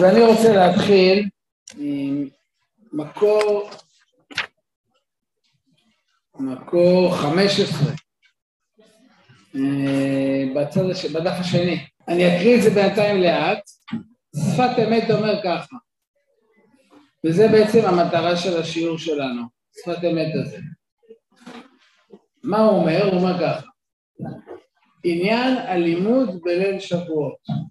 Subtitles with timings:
[0.00, 1.28] אז אני רוצה להתחיל
[1.78, 2.28] עם
[2.92, 3.70] מקור,
[6.38, 7.92] מקור 15,
[9.54, 10.80] אה, בצד.
[11.14, 11.86] בדף השני.
[12.08, 13.62] אני אקריא את זה בינתיים לאט.
[14.36, 15.76] שפת אמת אומר ככה,
[17.26, 19.42] וזה בעצם המטרה של השיעור שלנו,
[19.76, 20.58] שפת אמת הזה.
[22.42, 23.04] מה הוא אומר?
[23.04, 23.66] הוא אומר ככה,
[25.04, 27.70] עניין הלימוד בליל שבועות.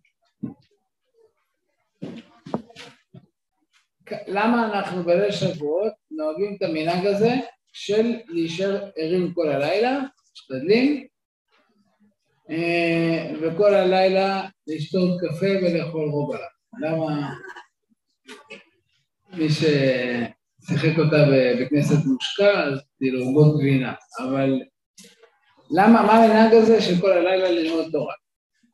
[4.28, 7.34] למה אנחנו בליל שבועות נוהגים את המנהג הזה
[7.74, 10.00] של להישאר ערים כל הלילה,
[10.34, 11.08] משתדלים,
[12.50, 16.48] אה, וכל הלילה לשתות קפה ולאכול רובלה.
[16.80, 17.34] למה
[19.34, 21.26] מי ששיחק אותה
[21.62, 24.62] בכנסת מושקע, אז כאילו בוא גבינה, אבל
[25.72, 28.14] למה, מה המנהג הזה של כל הלילה ללמוד תורה?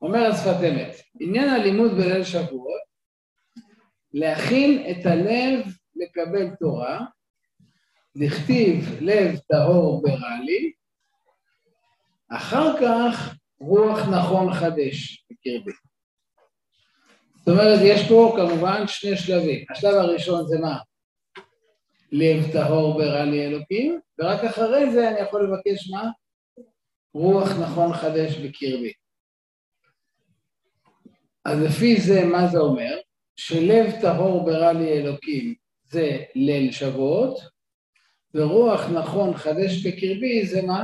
[0.02, 2.82] אומר השפת אמת, עניין הלימוד בליל שבועות,
[4.16, 7.06] להכין את הלב לקבל תורה,
[8.16, 10.72] לכתיב לב טהור ברלי,
[12.30, 15.72] אחר כך רוח נכון חדש בקרבי.
[17.38, 19.66] זאת אומרת, יש פה כמובן שני שלבים.
[19.70, 20.78] השלב הראשון זה מה?
[22.12, 26.10] לב טהור ברלי אלוקים, ורק אחרי זה אני יכול לבקש מה?
[27.14, 28.94] רוח נכון חדש בקרבי.
[31.46, 32.98] אז לפי זה, מה זה אומר?
[33.36, 37.40] שלב טהור ברע לי אלוקים זה ליל שבועות,
[38.34, 40.84] ורוח נכון חדש בקרבי זה מה?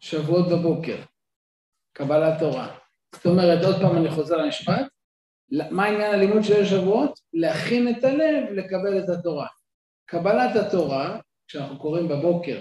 [0.00, 0.96] שבועות בבוקר,
[1.92, 2.76] קבלת תורה.
[3.14, 4.86] זאת אומרת, עוד פעם אני חוזר למשפט,
[5.50, 7.20] מה עניין הלימוד של שבועות?
[7.32, 9.46] להכין את הלב לקבל את התורה.
[10.04, 12.60] קבלת התורה, כשאנחנו קוראים בבוקר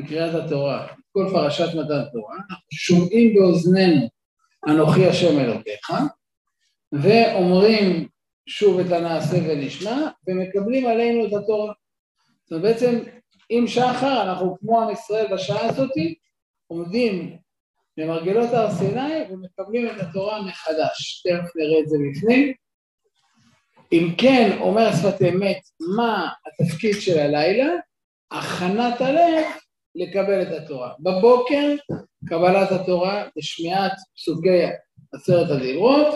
[0.00, 4.08] בקריאת התורה, כל פרשת מתן תורה, אנחנו שומעים באוזנינו
[4.68, 5.90] אנוכי השם אלוקיך,
[6.92, 8.08] ואומרים
[8.48, 11.72] שוב את הנעשה ונשמע, ומקבלים עלינו את התורה.
[12.44, 12.98] זאת אומרת, בעצם
[13.50, 15.90] עם שחר אנחנו כמו עם ישראל בשעה הזאת,
[16.66, 17.36] עומדים
[17.96, 21.22] למרגלות הר סיני ומקבלים את התורה מחדש.
[21.22, 22.52] תכף נראה את זה בפנים.
[23.92, 25.60] אם כן, אומר שפת אמת,
[25.96, 27.68] מה התפקיד של הלילה?
[28.30, 29.44] הכנת הלב
[29.94, 30.92] לקבל את התורה.
[31.00, 31.74] בבוקר,
[32.28, 34.62] קבלת התורה ושמיעת פסוקי
[35.14, 36.14] עשרת הדיברות,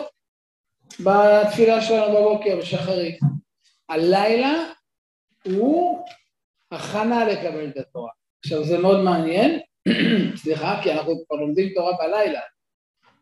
[1.00, 3.18] בתפילה שלנו בבוקר, בשחרית.
[3.88, 4.52] הלילה
[5.44, 6.04] הוא
[6.72, 8.10] הכנה לקבל את התורה.
[8.44, 9.60] עכשיו זה מאוד מעניין,
[10.42, 12.40] סליחה, כי אנחנו כבר לומדים תורה בלילה,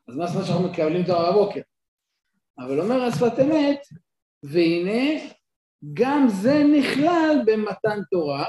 [0.08, 1.60] אז מה זאת שאנחנו מקבלים תורה בבוקר?
[2.58, 3.80] אבל אומר השפת אמת,
[4.42, 5.20] והנה
[5.94, 8.46] גם זה נכלל במתן תורה,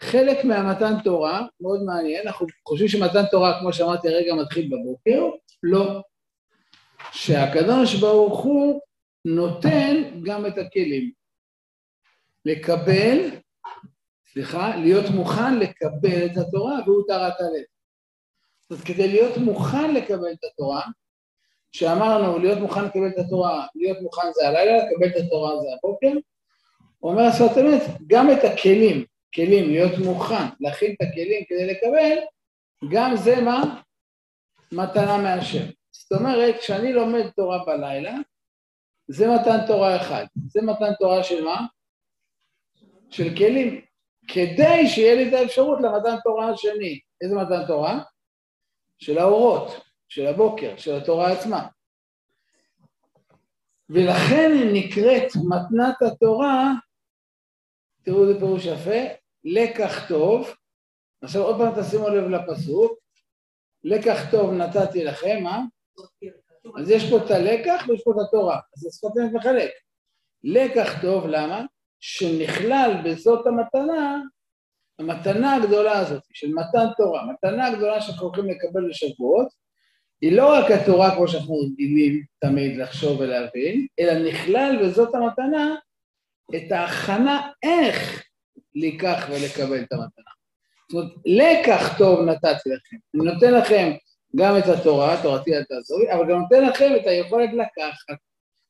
[0.00, 5.30] חלק מהמתן תורה, מאוד מעניין, אנחנו חושבים שמתן תורה, כמו שאמרתי הרגע, מתחיל בבוקר,
[5.62, 6.02] לא.
[7.12, 8.80] שהקדוש ברוך הוא
[9.24, 11.10] נותן גם את הכלים.
[12.44, 13.30] לקבל,
[14.32, 17.64] סליחה, להיות מוכן לקבל את התורה והוא טהרת הלב.
[18.70, 20.82] זאת כדי להיות מוכן לקבל את התורה,
[21.72, 26.12] שאמרנו להיות מוכן לקבל את התורה, להיות מוכן זה הלילה, לקבל את התורה זה הבוקר,
[27.02, 29.04] אומר לעשות אמת, גם את הכלים,
[29.34, 32.18] כלים, להיות מוכן, להכין את הכלים כדי לקבל,
[32.90, 33.80] גם זה מה?
[34.72, 35.64] מתנה מהשם.
[36.14, 38.14] אומרת, כשאני לומד תורה בלילה,
[39.08, 40.24] זה מתן תורה אחד.
[40.48, 41.66] זה מתן תורה של מה?
[43.10, 43.80] של כלים.
[44.28, 47.00] כדי שיהיה לי את האפשרות למתן תורה השני.
[47.20, 48.02] איזה מתן תורה?
[48.98, 51.68] של האורות, של הבוקר, של התורה עצמה.
[53.88, 56.72] ולכן נקראת מתנת התורה,
[58.02, 59.14] תראו איזה פירוש יפה,
[59.44, 60.54] לקח טוב,
[61.22, 62.98] עכשיו עוד פעם תשימו לב לפסוק,
[63.84, 65.62] לקח טוב נתתי לכם, מה?
[66.78, 69.70] אז יש פה את הלקח ויש פה את התורה, אז השפת אמת מחלק.
[70.44, 71.64] לקח טוב, למה?
[72.00, 74.20] שנכלל בזאת המתנה,
[74.98, 79.48] המתנה הגדולה הזאת של מתן תורה, מתנה הגדולה שאנחנו הולכים לקבל לשבועות,
[80.20, 85.74] היא לא רק התורה כמו שאנחנו רגילים תמיד לחשוב ולהבין, אלא נכלל בזאת המתנה
[86.56, 88.24] את ההכנה איך
[88.74, 90.34] לקח ולקבל את המתנה.
[90.90, 92.96] זאת אומרת, לקח טוב נתתי לכם.
[93.14, 93.92] אני נותן לכם
[94.36, 98.18] גם את התורה, תורתי אל תעזורי, אבל גם נותן לכם את היכולת לקחת,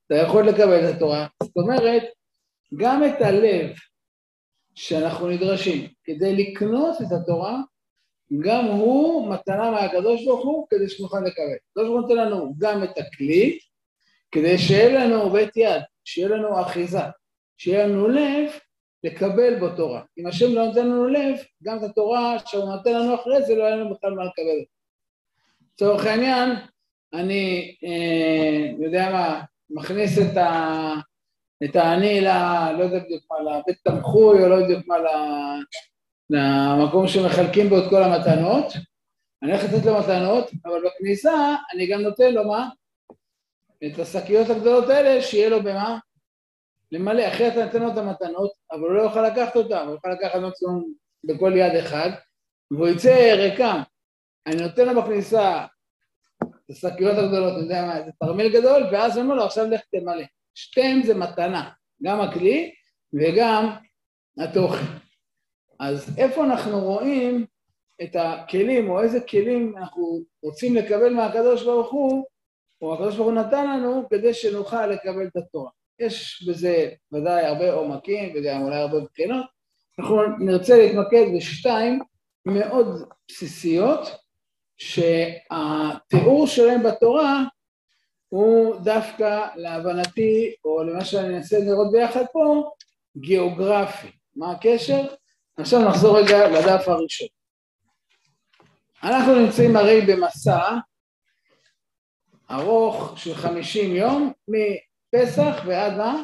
[0.07, 1.27] את היכולת לקבל את התורה.
[1.43, 2.03] זאת אומרת,
[2.77, 3.71] גם את הלב
[4.75, 7.61] שאנחנו נדרשים כדי לקנות את התורה,
[8.41, 11.57] גם הוא מתנה מהקדוש ברוך הוא כדי שנוכל לקבל.
[11.71, 13.59] הקדוש ברוך הוא נותן לנו גם את הכלי,
[14.31, 17.01] כדי שיהיה לנו בית יד, שיהיה לנו אחיזה,
[17.57, 18.51] שיהיה לנו לב
[19.05, 20.03] לקבל בו תורה.
[20.19, 23.65] אם השם לא נותן לנו לב, גם את התורה שהוא נותן לנו אחרי זה, לא
[23.65, 24.65] היה לנו בכלל מה לקבל.
[25.75, 26.51] לצורך העניין,
[27.15, 30.95] אני אה, יודע מה, מכניס את, ה,
[31.65, 32.29] את העני, ל,
[32.79, 34.97] לא יודע בדיוק מה, לבית תמחוי, או לא יודע מה,
[36.31, 38.73] למקום שמחלקים בו את כל המתנות,
[39.43, 42.69] אני הולך לתת לו מתנות, אבל בכניסה אני גם נותן לו מה?
[43.87, 45.99] את השקיות הגדולות האלה, שיהיה לו במה?
[46.93, 50.09] למלא, אחרת אני אתן לו את המתנות, אבל הוא לא יוכל לקחת אותן, הוא יוכל
[50.09, 50.93] לקחת מקסימום
[51.25, 52.11] בכל יד אחד,
[52.71, 53.81] והוא יצא ריקם.
[54.47, 55.67] אני נותן לו בכניסה
[56.43, 60.25] את השקיות הגדולות, אני יודע מה, זה תרמיל גדול, ואז אומר לו, עכשיו לך תמלא.
[60.55, 61.71] שתיהם זה מתנה,
[62.03, 62.75] גם הכלי
[63.13, 63.71] וגם
[64.39, 64.85] התוכן.
[65.81, 67.47] אז איפה אנחנו רואים
[68.03, 72.25] את הכלים, או איזה כלים אנחנו רוצים לקבל מהקדוש ברוך הוא,
[72.83, 75.71] או הקדוש ברוך הוא נתן לנו, כדי שנוכל לקבל את התורה.
[75.99, 79.47] יש בזה ודאי הרבה עומקים וגם אולי הרבה בחינות.
[79.99, 82.01] אנחנו נרצה להתמקד בשתיים
[82.47, 82.87] מאוד
[83.29, 84.24] בסיסיות,
[84.79, 87.43] שהתיאור שלהם בתורה
[88.29, 92.71] הוא דווקא להבנתי, או למה שאני אנסה לראות ביחד פה,
[93.17, 94.09] גיאוגרפי.
[94.37, 95.03] מה הקשר?
[95.57, 97.29] עכשיו נחזור רגע לדף הראשון.
[99.03, 100.71] אנחנו נמצאים הרי במסע
[102.51, 106.23] ארוך של חמישים יום, מפסח ועד מה?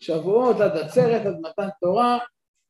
[0.00, 2.18] שבועות עד עצרת, עד מתן תורה,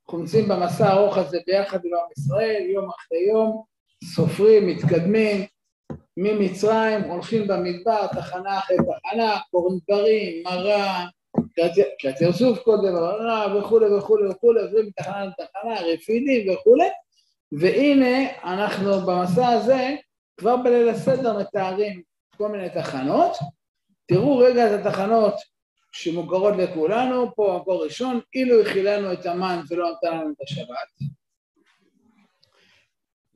[0.04, 3.64] אנחנו נמצאים במסע הארוך הזה ביחד עם עם ישראל, יום אחרי יום,
[4.05, 5.47] סופרים, מתקדמים,
[6.17, 11.05] ממצרים, הולכים במדבר, תחנה אחרי תחנה, קוראים דברים, מראה,
[12.20, 16.88] יוסוף קודם, מראה וכולי וכולי וכולי, עוברים מתחנה לתחנה, רפידים וכולי,
[17.52, 19.97] והנה אנחנו במסע הזה,
[20.37, 22.02] כבר בליל הסדר מתארים
[22.37, 23.37] כל מיני תחנות.
[24.06, 25.35] תראו רגע את התחנות
[25.93, 31.11] שמוכרות לכולנו, פה המקור ראשון, אילו הכילנו את המן ולא נתן לנו את השבת.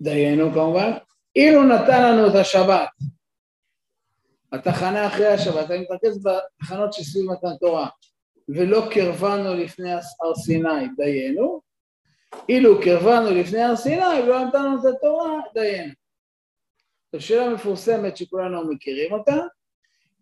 [0.04, 0.90] דיינו כמובן,
[1.36, 2.88] אילו נתן לנו את השבת,
[4.52, 7.88] התחנה אחרי השבת, אני מתרכז בתחנות שסביב מתן תורה,
[8.48, 11.60] ולא קרבנו לפני הר סיני, דיינו,
[12.48, 15.92] אילו קרבנו לפני הר סיני ולא נתנו את התורה, דיינו.
[17.12, 19.36] זו שאלה מפורסמת שכולנו מכירים אותה,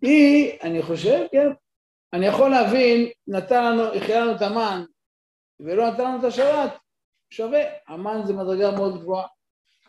[0.03, 1.49] היא, אני חושב, כן,
[2.13, 4.85] אני יכול להבין, נתן לנו, החיה לנו את המן
[5.61, 6.73] ולא נתן לנו את השבת,
[7.31, 9.27] שווה, המן זה מדרגה מאוד גבוהה.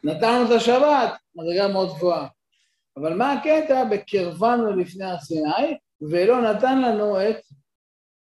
[0.04, 2.28] נתן לנו את השבת, מדרגה מאוד גבוהה.
[2.98, 7.36] אבל מה הקטע בקרבנו לפני הר סיני ולא נתן לנו את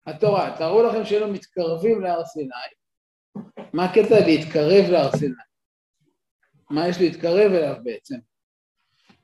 [0.06, 0.56] התורה?
[0.58, 2.50] תארו לכם שהיינו מתקרבים להר סיני,
[3.74, 5.34] מה הקטע להתקרב להר סיני?
[6.70, 8.16] מה יש להתקרב אליו בעצם?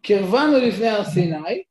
[0.02, 1.64] קרבנו לפני הר סיני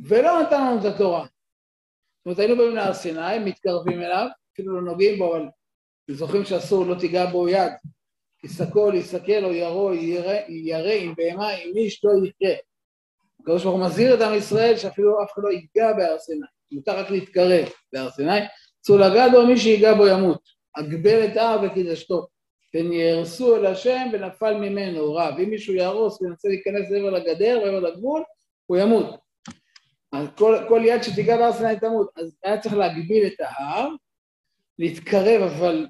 [0.00, 1.26] ולא נתן לנו את התורה.
[1.26, 5.46] זאת אומרת, היינו באים להר סיני, מתקרבים אליו, אפילו לא נוגעים בו, אבל
[6.10, 7.72] זוכרים שאסור לא תיגע בו יד.
[8.44, 9.94] יסתכל, יסתכל או ירו,
[10.48, 12.56] ירא עם בהמה, עם איש לא יקרה.
[13.40, 16.98] הקדוש ברוך הוא מזהיר את עם ישראל שאפילו אף אחד לא ייגע בהר סיני, מותר
[16.98, 18.40] רק להתקרב להר סיני,
[18.90, 20.40] לגעת בו, מי שיגע בו ימות.
[20.72, 22.26] אגבל את ההר וקידשתו.
[22.72, 25.34] פן יהרסו אל השם ונפל ממנו רב.
[25.38, 28.22] אם מישהו יהרוס וינסה להיכנס לעבר לגדר, לעבר לגבול,
[28.66, 29.06] הוא ימות.
[30.12, 32.10] אז כל, כל יד שתיגע בהר סיני תמות.
[32.16, 33.88] אז היה צריך להגביל את ההר,
[34.78, 35.86] להתקרב אבל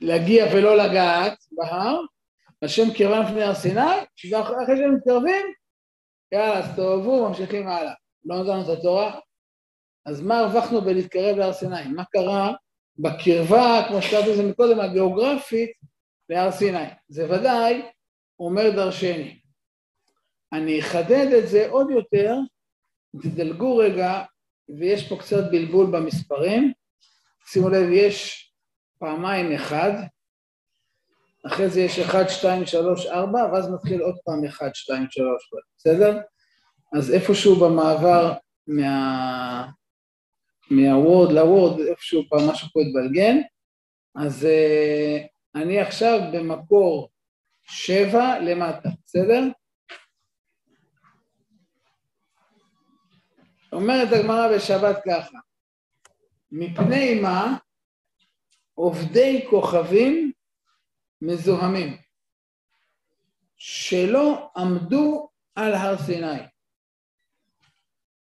[0.00, 2.00] להגיע ולא לגעת בהר,
[2.62, 3.80] השם קרבן לפני הר סיני,
[4.30, 5.46] ואחרי שהם מתקרבים,
[6.32, 7.92] יאללה, אז תאהבו, ממשיכים הלאה.
[8.24, 9.20] לא נתנו את התורה,
[10.06, 11.84] אז מה הרווחנו בלהתקרב להר סיני?
[11.94, 12.52] מה קרה
[12.98, 15.70] בקרבה, כמו שקראתי לזה מקודם, הגיאוגרפית
[16.28, 16.86] להר סיני.
[17.08, 17.82] זה ודאי
[18.38, 19.38] אומר דרשני.
[20.52, 22.34] אני אחדד את זה עוד יותר,
[23.22, 24.22] תדלגו רגע,
[24.78, 26.72] ויש פה קצת בלבול במספרים.
[27.46, 28.43] שימו לב, יש
[29.04, 29.92] פעמיים אחד,
[31.46, 36.20] אחרי זה יש אחד, שתיים, שלוש, ארבע, ואז מתחיל עוד פעם אחד, שתיים, שלוש, בסדר?
[36.96, 38.32] אז איפשהו במעבר
[38.66, 39.68] מה...
[40.70, 43.36] מהוורד לוורד, איפשהו פעם משהו פה התבלגן,
[44.14, 47.10] אז uh, אני עכשיו במקור
[47.62, 49.42] שבע למטה, בסדר?
[53.72, 55.38] אומרת הגמרא בשבת ככה,
[56.52, 57.56] מפני מה
[58.74, 60.32] עובדי כוכבים
[61.22, 61.96] מזוהמים,
[63.56, 66.40] שלא עמדו על הר סיני.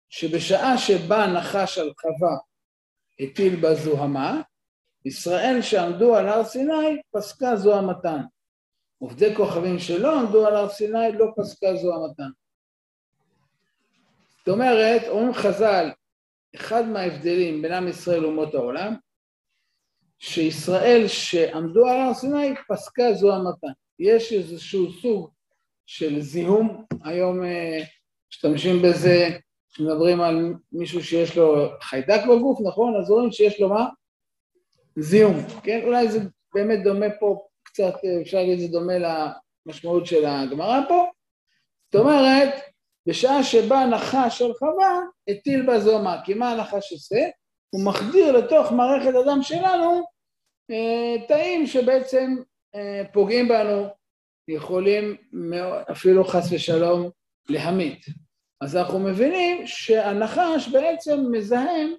[0.08, 2.36] שבשעה שבה נחש על חווה
[3.20, 4.42] הטיל בה זוהמה,
[5.04, 8.20] ישראל שעמדו על הר סיני פסקה זוהמתן.
[8.98, 12.30] עובדי כוכבים שלא עמדו על הר סיני לא פסקה זוהמתן.
[14.38, 15.90] זאת אומרת, אומרים חז"ל,
[16.54, 18.96] אחד מההבדלים בין עם ישראל לאומות העולם,
[20.22, 23.72] שישראל שעמדו על הר סיני פסקה זוהמתן.
[23.98, 25.30] יש איזשהו סוג
[25.86, 27.82] של זיהום, היום אה,
[28.30, 29.28] משתמשים בזה
[29.72, 32.96] כשמדברים על מישהו שיש לו חיידק בגוף, נכון?
[33.00, 33.86] אז רואים שיש לו מה?
[34.98, 35.80] זיהום, כן?
[35.84, 36.18] אולי זה
[36.54, 38.94] באמת דומה פה קצת, אפשר להגיד זה דומה
[39.66, 41.06] למשמעות של הגמרא פה.
[41.92, 42.54] זאת אומרת,
[43.08, 46.20] בשעה שבא נחש של חווה, הטיל בה זוהמה.
[46.24, 47.20] כי מה הנחש עושה?
[47.74, 50.06] הוא מחדיר לתוך מערכת הדם שלנו
[50.70, 52.36] אה, תאים שבעצם
[52.74, 53.86] אה, פוגעים בנו,
[54.48, 55.16] יכולים
[55.90, 57.10] אפילו חס ושלום
[57.48, 58.06] להמית.
[58.60, 61.92] אז אנחנו מבינים שהנחש בעצם מזהם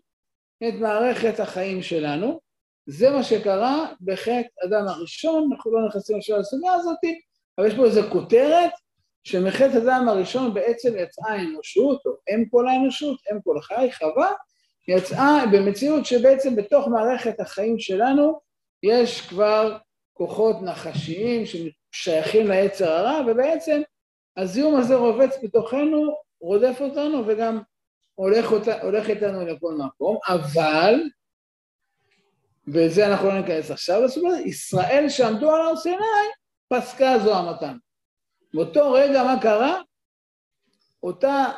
[0.68, 2.40] את מערכת החיים שלנו.
[2.86, 6.98] זה מה שקרה בחטא אדם הראשון, אנחנו לא נכנסים עכשיו לסוגיה הזאת,
[7.58, 8.72] אבל יש פה איזו כותרת
[9.24, 14.32] שמחטא אדם הראשון בעצם יצאה האנושות, או אם כל האנושות, אם כל החי, חווה,
[14.88, 18.40] יצאה במציאות שבעצם בתוך מערכת החיים שלנו
[18.84, 19.78] יש כבר
[20.14, 23.82] כוחות נחשיים ששייכים ליצר הרע, ובעצם
[24.38, 27.62] הזיהום הזה רובץ בתוכנו, רודף אותנו וגם
[28.16, 30.96] הולך, אותה, הולך איתנו לכל מקום, אבל,
[32.68, 35.96] וזה אנחנו לא ניכנס עכשיו לסוגיה, ישראל שעמדו על הר סיני,
[36.70, 37.78] פסקה זו המתן.
[38.54, 39.82] באותו רגע מה קרה?
[41.04, 41.52] אותה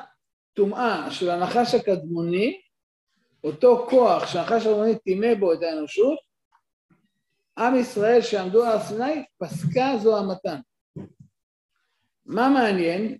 [0.53, 2.61] טומאה של הנחש הקדמוני,
[3.45, 6.19] אותו כוח שהנחש הקדמוני טימא בו את האנושות,
[7.57, 10.59] עם ישראל שעמדו על סיני, פסקה זו המתן.
[12.25, 13.17] מה מעניין?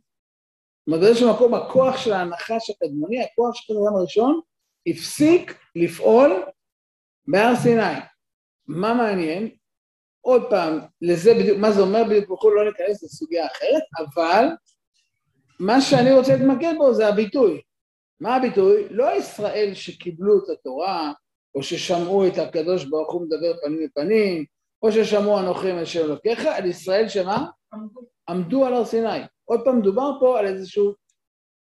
[0.88, 4.42] באיזשהו מקום הכוח של הנחש הקדמוני, הכוח של האדם הראשון,
[4.88, 6.44] הפסיק לפעול
[7.28, 8.00] בהר סיני.
[8.68, 9.50] מה מעניין?
[10.22, 14.46] עוד פעם, לזה בדיוק, מה זה אומר בדיוק, בכל לא ניכנס לסוגיה אחרת, אבל
[15.60, 17.62] מה שאני רוצה להתמקד בו זה הביטוי.
[18.20, 18.88] מה הביטוי?
[18.90, 21.14] לא ישראל שקיבלו את התורה,
[21.56, 24.46] או ששמעו את הקדוש ברוך הוא מדבר פנים לפנים,
[24.84, 27.46] או ששמעו אנוכי אשר אלוקיך, על ישראל שמה?
[27.74, 28.02] עמדו.
[28.30, 29.20] עמדו על הר סיני.
[29.46, 30.84] עוד פעם, מדובר פה על איזושהי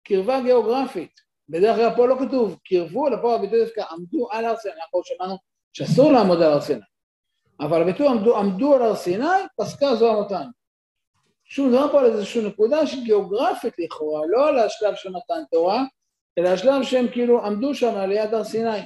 [0.03, 1.11] קרבה גיאוגרפית.
[1.49, 5.01] בדרך כלל פה לא כתוב קרבו, אלא פה הביטוי דווקא עמדו על הר סיני, אנחנו
[5.03, 5.35] שמענו
[5.73, 6.81] שאסור לעמוד על הר סיני.
[7.59, 9.25] אבל הביטוי עמדו, עמדו על הר סיני,
[9.61, 10.45] פסקה זו המתן.
[11.45, 15.83] שוב, מדובר פה על איזושהי נקודה שגיאוגרפית לכאורה, לא על השלב של מתן תורה,
[16.37, 18.79] אלא השלב שהם כאילו עמדו שם ליד הר סיני.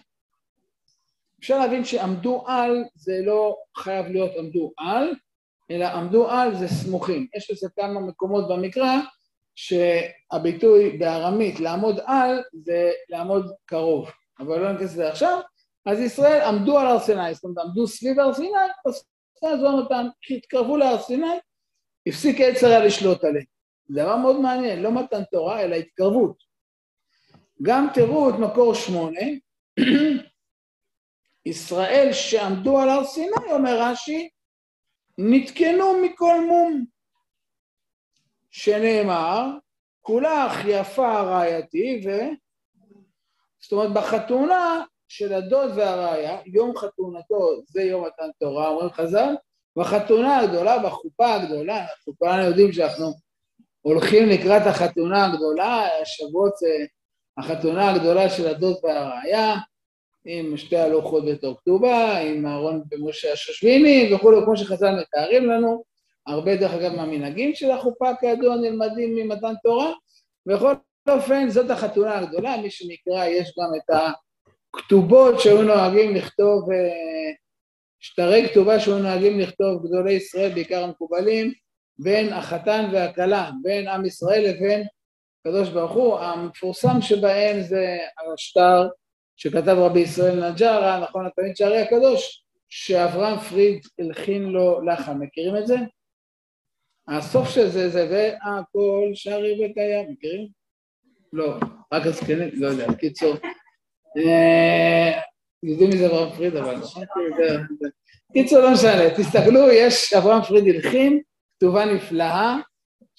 [1.39, 5.13] אפשר להבין שעמדו על זה לא חייב להיות עמדו על,
[5.71, 7.27] אלא עמדו על זה סמוכים.
[7.37, 8.99] יש לזה כמה מקומות במקרא
[9.55, 15.39] שהביטוי בארמית לעמוד על זה לעמוד קרוב, אבל לא ניכנס לזה עכשיו.
[15.85, 18.49] אז ישראל עמדו על הר סיני, זאת אומרת עמדו סביב הר סיני,
[18.87, 19.03] אז
[19.59, 21.39] זו אותם, כשהתקרבו להר סיני,
[22.07, 23.45] הפסיק יצר לשלוט עליהם.
[23.89, 26.50] דבר מאוד מעניין, לא מתן תורה, אלא התקרבות.
[27.61, 29.19] גם תראו את מקור שמונה,
[31.45, 34.29] ישראל שעמדו על הר סיני, אומר רש"י,
[35.17, 36.85] נתקנו מכל מום,
[38.51, 39.45] שנאמר,
[40.01, 42.09] כולך יפה רעייתי, ו...
[43.61, 49.35] זאת אומרת, בחתונה של הדוד והראיה, יום חתונתו זה יום מתן תורה, אומרים חז"ל,
[49.75, 53.13] בחתונה הגדולה, בחופה הגדולה, אנחנו כולנו יודעים שאנחנו
[53.81, 56.85] הולכים לקראת החתונה הגדולה, השבועות זה
[57.41, 59.55] החתונה הגדולה של הדוד והראיה,
[60.25, 65.83] עם שתי הלוחות בתור כתובה, עם אהרון ומשה השושביני וכולי, כמו שחז"ל מתארים לנו,
[66.27, 69.91] הרבה דרך אגב מהמנהגים של החופה כידוע נלמדים ממתן תורה,
[70.45, 70.73] בכל
[71.09, 74.13] אופן זאת החתונה הגדולה, מי שנקרא יש גם את
[74.75, 76.77] הכתובות שהיו נוהגים לכתוב, אה,
[77.99, 81.53] שטרי כתובה שהיו נוהגים לכתוב גדולי ישראל, בעיקר המקובלים,
[81.99, 84.83] בין החתן והכלה, בין עם ישראל לבין
[85.41, 87.97] הקדוש ברוך הוא, המפורסם שבהם זה
[88.33, 88.87] השטר
[89.35, 95.67] שכתב רבי ישראל נג'רה, נכון, התלמיד שערי הקדוש, שאברהם פריד הלחין לו לחם, מכירים את
[95.67, 95.75] זה?
[97.07, 100.47] הסוף של זה זה והכל שרי וקיים, מכירים?
[101.33, 101.55] לא,
[101.93, 103.35] רק הזקנים, לא יודע, קיצור.
[104.17, 105.21] אה,
[105.63, 107.03] יודעים מי זה אברהם פריד, אבל נכון?
[108.33, 111.21] קיצור, לא משנה, תסתכלו, יש, אברהם פריד הלחין,
[111.57, 112.57] כתובה נפלאה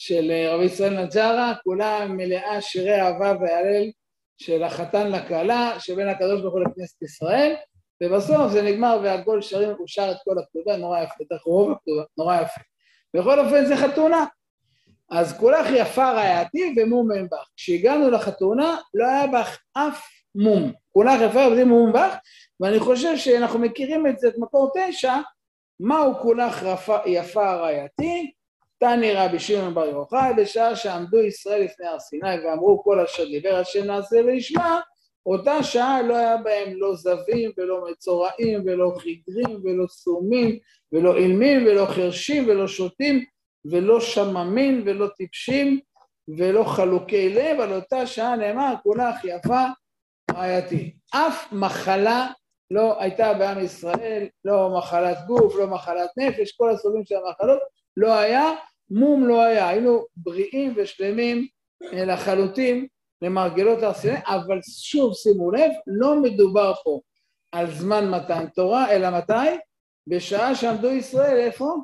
[0.05, 3.91] של רבי ישראל נג'רה, כולה מלאה שירי אהבה והלל
[4.37, 7.55] של החתן לכלה, שבין הקדוש ברוך הוא לכנסת ישראל,
[8.03, 12.03] ובסוף זה נגמר והכל שרים, הוא שר את כל הכתובה, נורא יפה, את רוב הכתובה,
[12.19, 12.61] נורא יפה.
[13.17, 14.27] בכל אופן זה חתונה.
[15.11, 17.49] אז כולך יפה רעייתי ומום אין בך.
[17.57, 20.73] כשהגענו לחתונה לא היה בך אף מום.
[20.93, 22.17] כולך יפה ובלי מום בך,
[22.61, 25.15] ואני חושב שאנחנו מכירים את זה, את מקור תשע,
[25.81, 26.67] מהו כולך
[27.07, 28.33] יפה רעייתי?
[28.83, 33.55] תני רבי שמעון בר יוחאי, בשעה שעמדו ישראל לפני הר סיני ואמרו כל אשר דיבר
[33.55, 34.81] השם נעשה ונשמע,
[35.27, 40.59] אותה שעה לא היה בהם לא זבים ולא מצורעים ולא חיגרים ולא סומים
[40.93, 43.25] ולא אילמים ולא חרשים ולא שוטים
[43.65, 45.81] ולא שממים ולא טיפשים
[46.39, 49.65] ולא חלוקי לב, על אותה שעה נאמר כולך יפה
[50.33, 50.95] רעייתי.
[51.15, 52.27] אף מחלה
[52.71, 57.59] לא הייתה בעם ישראל, לא מחלת גוף, לא מחלת נפש, כל הסוגים של המחלות,
[57.97, 58.51] לא היה,
[58.95, 61.47] מום לא היה, היינו בריאים ושלמים
[61.93, 62.87] אה, לחלוטין
[63.23, 67.01] למרגלות הר סיני, אבל שוב שימו לב, לא מדובר פה
[67.53, 69.59] על זמן מתן תורה, אלא מתי?
[70.07, 71.75] בשעה שעמדו ישראל, איפה?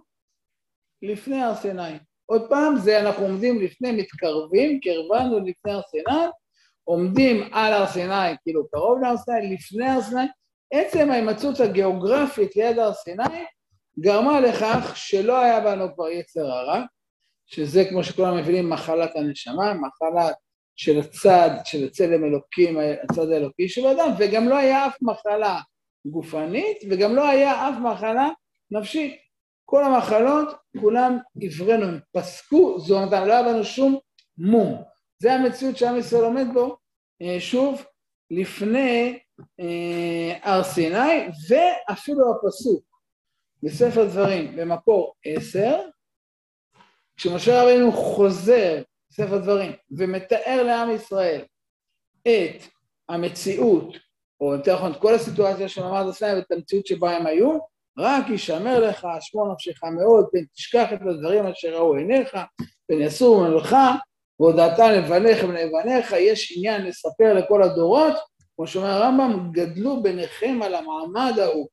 [1.02, 1.98] לפני הר סיני.
[2.26, 6.26] עוד פעם, זה אנחנו עומדים לפני, מתקרבים, קרבנו לפני הר סיני,
[6.84, 10.26] עומדים על הר סיני, כאילו קרוב להר סיני, לפני הר סיני,
[10.72, 13.44] עצם ההימצאות הגיאוגרפית ליד הר סיני
[14.00, 16.82] גרמה לכך שלא היה בנו כבר יצר הרע,
[17.48, 20.34] שזה כמו שכולם מבינים מחלת הנשמה, מחלת
[20.76, 25.60] של הצד, של הצלם אלוקים, הצד האלוקי של האדם, וגם לא היה אף מחלה
[26.06, 28.28] גופנית וגם לא היה אף מחלה
[28.70, 29.16] נפשית.
[29.64, 30.48] כל המחלות,
[30.80, 33.98] כולם עברנו, הם פסקו, זאת אומרת, לא היה בנו שום
[34.38, 34.82] מום.
[35.18, 36.76] זה המציאות שעם ישראל עומד בו,
[37.22, 37.84] אה, שוב,
[38.30, 39.18] לפני
[39.60, 42.84] אה, הר סיני, ואפילו הפסוק
[43.62, 45.80] בספר דברים במקור עשר,
[47.18, 51.40] כשמשה רבינו חוזר בספר דברים ומתאר לעם ישראל
[52.22, 52.62] את
[53.08, 53.96] המציאות,
[54.40, 57.58] או יותר נכון את כל הסיטואציה של מעמד הסיני ואת המציאות שבה הם היו,
[57.98, 62.36] רק ישמר לך, שמור נפשך מאוד, פן תשכח את הדברים אשר ראו עיניך,
[62.88, 63.76] פן יסור ממך,
[64.40, 68.14] והודעת לבניך ולבניך, יש עניין לספר לכל הדורות,
[68.56, 71.68] כמו שאומר הרמב"ם, גדלו ביניכם על המעמד ההוא.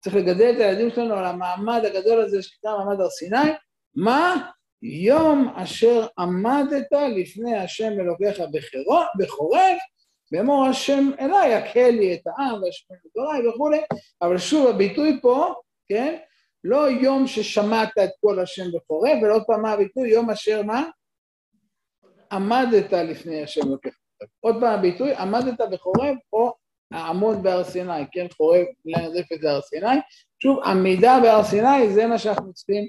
[0.00, 3.52] צריך לגדל את הילדים שלנו על המעמד הגדול הזה שנקרא מעמד הר סיני.
[3.94, 4.50] מה?
[4.88, 8.40] יום אשר עמדת לפני השם אלוקיך
[9.18, 9.78] בחורף,
[10.32, 13.80] ואמור השם אליי, הקהל לי את העם והשמעו דבריי וכולי,
[14.22, 15.54] אבל שוב הביטוי פה,
[15.88, 16.18] כן?
[16.64, 20.10] לא יום ששמעת את כל השם בחורף, ולא פעם מה הביטוי?
[20.10, 20.84] יום אשר מה?
[22.32, 23.94] עמדת לפני השם אלוקיך.
[24.40, 26.54] עוד פעם הביטוי, עמדת בחורב או
[26.92, 29.96] העמוד בהר סיני, כן, חורב, נזפת זה הר סיני.
[30.42, 32.88] שוב, עמידה בהר סיני זה מה שאנחנו צריכים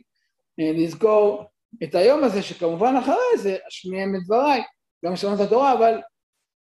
[0.59, 1.43] אה, לזכור
[1.83, 4.61] את היום הזה, שכמובן אחרי זה אשמיעם את דבריי,
[5.05, 6.01] גם שמעת התורה, אבל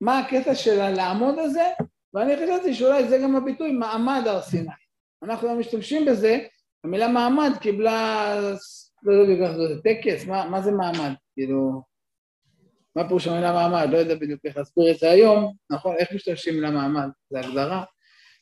[0.00, 1.68] מה הקטע של הלעמוד הזה?
[2.14, 4.68] ואני חשבתי שאולי זה גם הביטוי מעמד הר סיני.
[5.22, 6.38] אנחנו לא משתמשים בזה,
[6.84, 8.34] המילה מעמד קיבלה,
[9.02, 11.12] לא יודע בדיוק איך זה טקס, מה, מה זה מעמד?
[11.34, 11.82] כאילו,
[12.96, 13.88] מה פירוש המילה מעמד?
[13.90, 15.96] לא יודע בדיוק איך להסביר את זה היום, נכון?
[15.98, 17.08] איך משתמשים במילה מעמד?
[17.30, 17.84] זה הגדרה?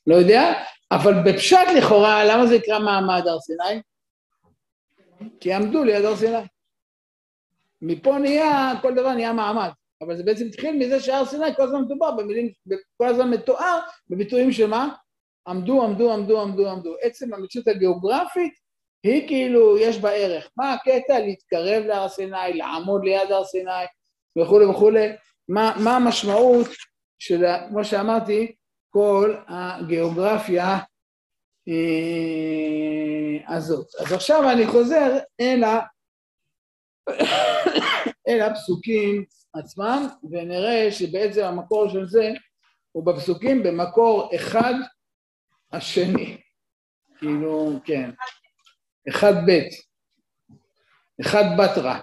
[0.07, 0.53] לא יודע,
[0.93, 3.83] אבל בפשט לכאורה, למה זה נקרא מעמד הר סיני?
[5.41, 6.39] כי עמדו ליד הר סיני.
[7.83, 9.71] מפה נהיה, כל דבר נהיה מעמד,
[10.03, 12.49] אבל זה בעצם התחיל מזה שהר סיני כל הזמן מדובר במילים,
[12.97, 13.81] כל הזמן מתואר
[14.11, 14.95] בביטויים של מה?
[15.49, 16.95] עמדו, עמדו, עמדו, עמדו, עמדו.
[17.03, 18.53] עצם המציאות הגיאוגרפית
[19.03, 20.51] היא כאילו, יש בה ערך.
[20.57, 21.19] מה הקטע?
[21.19, 23.85] להתקרב להר סיני, לעמוד ליד הר סיני,
[24.39, 25.09] וכולי וכולי,
[25.49, 26.69] מה, מה המשמעות
[27.19, 28.53] של, כמו שאמרתי,
[28.91, 30.79] כל הגיאוגרפיה
[33.49, 33.87] הזאת.
[34.01, 35.81] אז עכשיו אני חוזר אל, ה,
[38.29, 42.29] אל הפסוקים עצמם, ונראה שבעצם המקור של זה
[42.93, 44.75] הוא בפסוקים במקור אחד
[45.73, 46.37] השני.
[47.19, 48.11] כאילו, כן.
[49.09, 49.69] אחד ב',
[51.21, 51.99] אחד בתרא.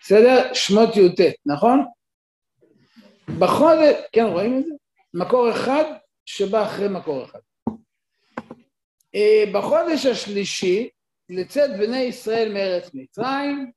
[0.00, 0.54] בסדר?
[0.54, 1.86] שמות י"ט, נכון?
[3.38, 4.74] בחודש, כן, רואים את זה?
[5.14, 5.84] מקור אחד
[6.26, 7.38] שבא אחרי מקור אחד.
[9.14, 10.88] אה, בחודש השלישי,
[11.28, 13.72] לצאת בני ישראל מארץ מצרים,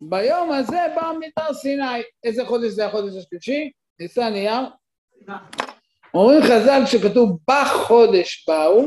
[0.00, 2.02] ביום הזה בא מדבר סיני.
[2.24, 3.70] איזה חודש זה החודש השלישי?
[4.00, 4.66] ניסה נייר.
[6.14, 8.82] אומרים חז"ל שכתוב בחודש באו,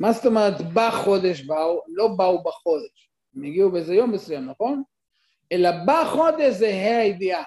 [0.00, 1.82] מה זאת אומרת בחודש באו?
[1.88, 4.82] לא באו בחודש, הם הגיעו באיזה יום מסוים, נכון?
[5.52, 7.44] אלא בחודש זה ה' הידיעה.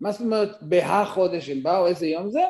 [0.00, 2.40] מה זאת אומרת בהחודש הם באו, איזה יום זה?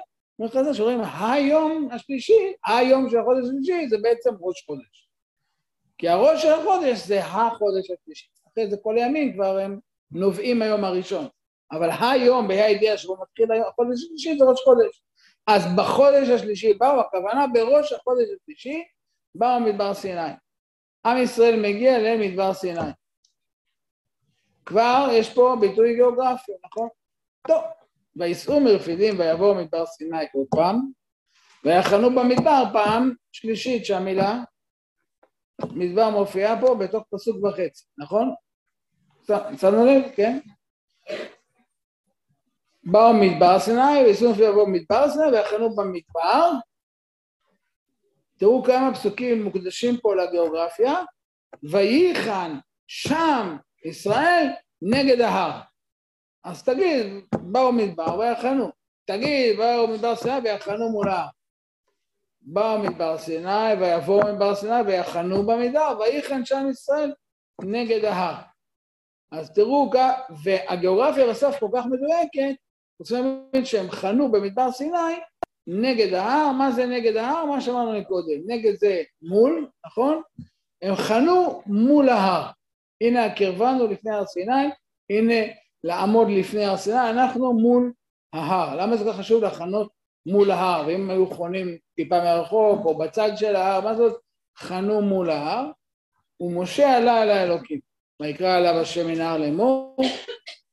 [0.44, 5.08] חז"ל שאומרים היום השלישי, היום של החודש השלישי זה בעצם ראש חודש.
[5.98, 8.28] כי הראש של החודש זה החודש השלישי.
[8.52, 9.78] אחרי זה כל הימים כבר הם
[10.10, 11.28] נובעים מהיום הראשון.
[11.72, 15.02] אבל היום בה"א הידיעה שבו מתחיל החודש השלישי זה ראש חודש.
[15.46, 18.84] אז בחודש השלישי באו, הכוונה בראש החודש השלישי
[19.34, 20.30] באו מדבר סיני.
[21.06, 22.90] עם ישראל מגיע למדבר סיני.
[24.66, 26.88] כבר יש פה ביטוי גיאוגרפי, נכון?
[27.48, 27.62] טוב,
[28.16, 30.90] וייסעו מרפידים ויבואו מדבר סיני עוד פעם,
[31.64, 34.42] ויחנו במדבר פעם שלישית שהמילה
[35.70, 38.34] מדבר מופיעה פה בתוך פסוק וחצי, נכון?
[39.60, 40.38] שמנו לב, כן?
[42.84, 46.50] באו מדבר סיני, וייסעו ויבואו מדבר סיני, ויחנו במדבר.
[48.38, 50.94] תראו כמה פסוקים מוקדשים פה לגיאוגרפיה,
[51.70, 54.46] וייחן שם ישראל
[54.82, 55.60] נגד ההר.
[56.46, 57.06] אז תגיד,
[57.42, 58.70] באו מדבר ויחנו.
[59.04, 61.28] תגיד, באו מדבר סיני ויחנו מול ההר.
[62.40, 67.14] באו מדבר סיני ויבואו מדבר סיני ויחנו במדבר ויחן שם ישראל
[67.62, 68.42] נגד ההר.
[69.32, 69.90] אז תראו,
[70.44, 72.60] והגיאוגרפיה בסוף כל כך מדויקת,
[73.00, 75.16] רוצים להבין שהם חנו במדבר סיני
[75.66, 77.44] נגד ההר, מה זה נגד ההר?
[77.44, 80.22] מה שאמרנו קודם, נגד זה מול, נכון?
[80.82, 82.50] הם חנו מול ההר.
[83.00, 84.68] הנה הקרבנו לפני הר סיני,
[85.10, 85.34] הנה
[85.86, 87.92] לעמוד לפני הר סיני, אנחנו מול
[88.32, 88.76] ההר.
[88.76, 89.90] למה זה כך חשוב לחנות
[90.26, 90.86] מול ההר?
[90.86, 94.20] ואם היו חונים טיפה מרחוק או בצד של ההר, מה זאת?
[94.58, 95.70] חנו מול ההר,
[96.40, 97.80] ומשה עלה אל האלוקים.
[98.22, 99.96] ויקרא עליו השם מן ההר לאמור,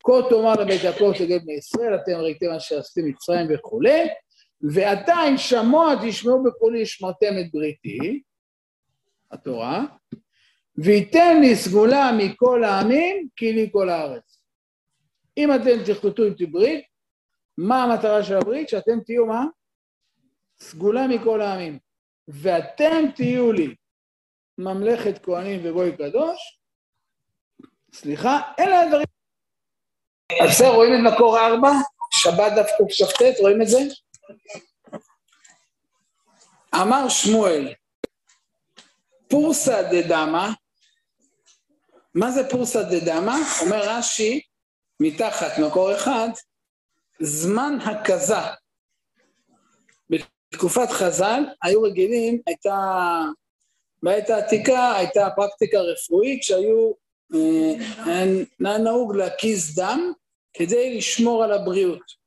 [0.04, 4.08] כה תאמר לבית יעקב תגד בני ישראל, אתם ראיתם אשר עשיתם מצרים וכולי,
[5.30, 8.22] אם שמוע תשמעו בקולי שמרתם את בריתי,
[9.32, 9.86] התורה,
[10.78, 14.33] וייתן לי סגולה מכל העמים כי לי כל הארץ.
[15.38, 16.86] אם אתם תחלטו איתי ברית,
[17.58, 18.70] מה המטרה של הברית?
[18.70, 19.46] שאתם תהיו מה?
[20.60, 21.80] סגולה מכל העמים.
[22.28, 23.76] ואתם תהיו לי
[24.58, 26.60] ממלכת כהנים וגוי קדוש,
[27.94, 29.06] סליחה, אלה הדברים.
[30.44, 31.70] אז רואים את מקור ארבע?
[32.12, 33.80] שבת דף קכ"ט, רואים את זה?
[36.82, 37.74] אמר שמואל,
[39.30, 40.48] פורסא דדמא,
[42.16, 43.36] מה זה פורסא דדמא?
[43.62, 44.42] אומר רש"י,
[45.00, 46.30] מתחת מקור אחד,
[47.20, 48.36] זמן הכזה.
[50.10, 52.76] בתקופת חז"ל היו רגילים, הייתה,
[54.04, 56.92] בעת העתיקה הייתה פרקטיקה רפואית שהיו,
[57.34, 57.74] אה,
[58.66, 60.14] היה נהוג להקיז דם
[60.54, 62.24] כדי לשמור על הבריאות.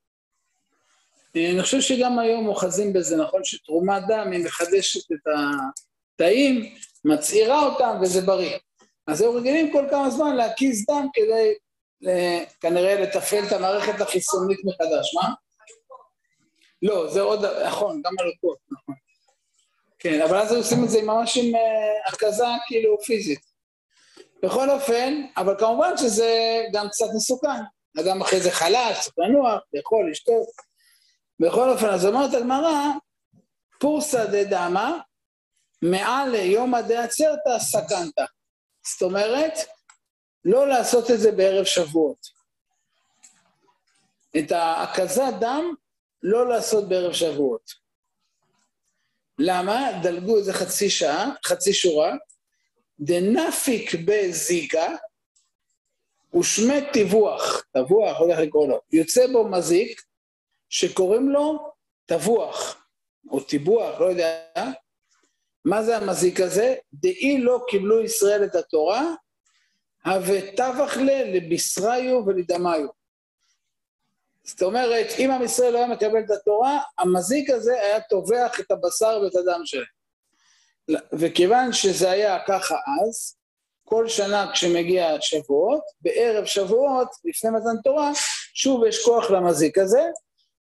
[1.37, 5.26] אה, אני חושב שגם היום אוחזים בזה, נכון שתרומת דם היא מחדשת את
[6.14, 6.74] התאים,
[7.05, 8.59] מצעירה אותם וזה בריא.
[9.07, 11.55] אז היו רגילים כל כמה זמן להקיז דם כדי
[12.61, 15.35] כנראה לתפעל את המערכת החיסונית מחדש, מה?
[16.83, 18.95] לא, זה עוד, נכון, גם הלוקות, נכון.
[19.99, 21.53] כן, אבל אז עושים את זה ממש עם
[22.07, 23.41] הקזה כאילו פיזית.
[24.43, 27.63] בכל אופן, אבל כמובן שזה גם קצת מסוכן.
[28.01, 30.47] אדם אחרי זה חלש, צריך לנוח, לאכול, לשתות.
[31.41, 32.91] בכל אופן, אז אומרת הגמרא,
[33.81, 34.91] פורסא דדמא,
[35.83, 38.25] מעל ליומא דעצרתא סכנתא.
[38.93, 39.53] זאת אומרת,
[40.49, 42.29] לא לעשות את זה בערב שבועות.
[44.39, 45.75] את ההקזת דם
[46.23, 47.73] לא לעשות בערב שבועות.
[49.39, 50.01] למה?
[50.03, 52.15] דלגו איזה חצי שעה, חצי שורה,
[53.01, 54.87] דנפיק בזיקה
[56.39, 56.81] ושמי
[58.21, 60.03] לא יודע איך לקרוא לו, יוצא בו מזיק
[60.69, 61.73] שקוראים לו
[62.07, 62.87] טבוח,
[63.31, 64.41] או טיבוח, לא יודע,
[65.65, 66.75] מה זה המזיק הזה?
[66.93, 69.15] דאי לא קיבלו ישראל את התורה,
[70.07, 72.87] הווטבח לה לבישריו ולדמיו.
[74.45, 78.71] זאת אומרת, אם עם ישראל לא היה מקבל את התורה, המזיק הזה היה טובח את
[78.71, 79.87] הבשר ואת הדם שלהם.
[81.12, 83.37] וכיוון שזה היה ככה אז,
[83.85, 88.11] כל שנה כשמגיע שבועות, בערב שבועות, לפני מתן תורה,
[88.55, 90.03] שוב יש כוח למזיק הזה,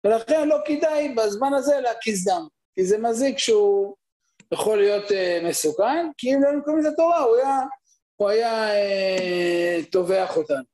[0.05, 3.97] ולכן לא כדאי בזמן הזה להקיז דם, כי זה מזיק שהוא
[4.53, 7.61] יכול להיות uh, מסוכן, כי אם לא מקבלים את התורה, הוא היה,
[8.23, 10.65] הוא היה uh, טובח אותנו.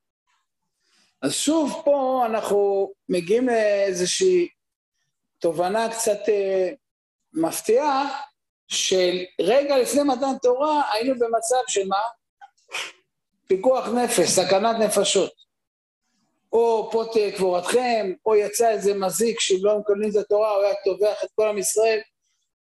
[1.22, 4.48] אז שוב פה אנחנו מגיעים לאיזושהי
[5.38, 6.74] תובנה קצת uh,
[7.32, 8.20] מפתיעה,
[8.68, 12.00] של רגע לפני מתן תורה היינו במצב של מה?
[13.46, 15.32] פיקוח נפש, סכנת נפשות.
[16.52, 20.74] או פה תהיה קבורתכם, או יצא איזה מזיק שאם לא מקבלים את התורה הוא היה
[20.84, 22.00] טובח את כל עם ישראל.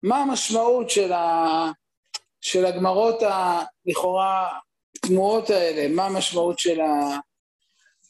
[0.02, 1.46] מה המשמעות של, ה...
[2.40, 4.48] של הגמרות הלכאורה
[5.06, 5.94] תמוהות האלה?
[5.94, 7.18] מה המשמעות של, ה...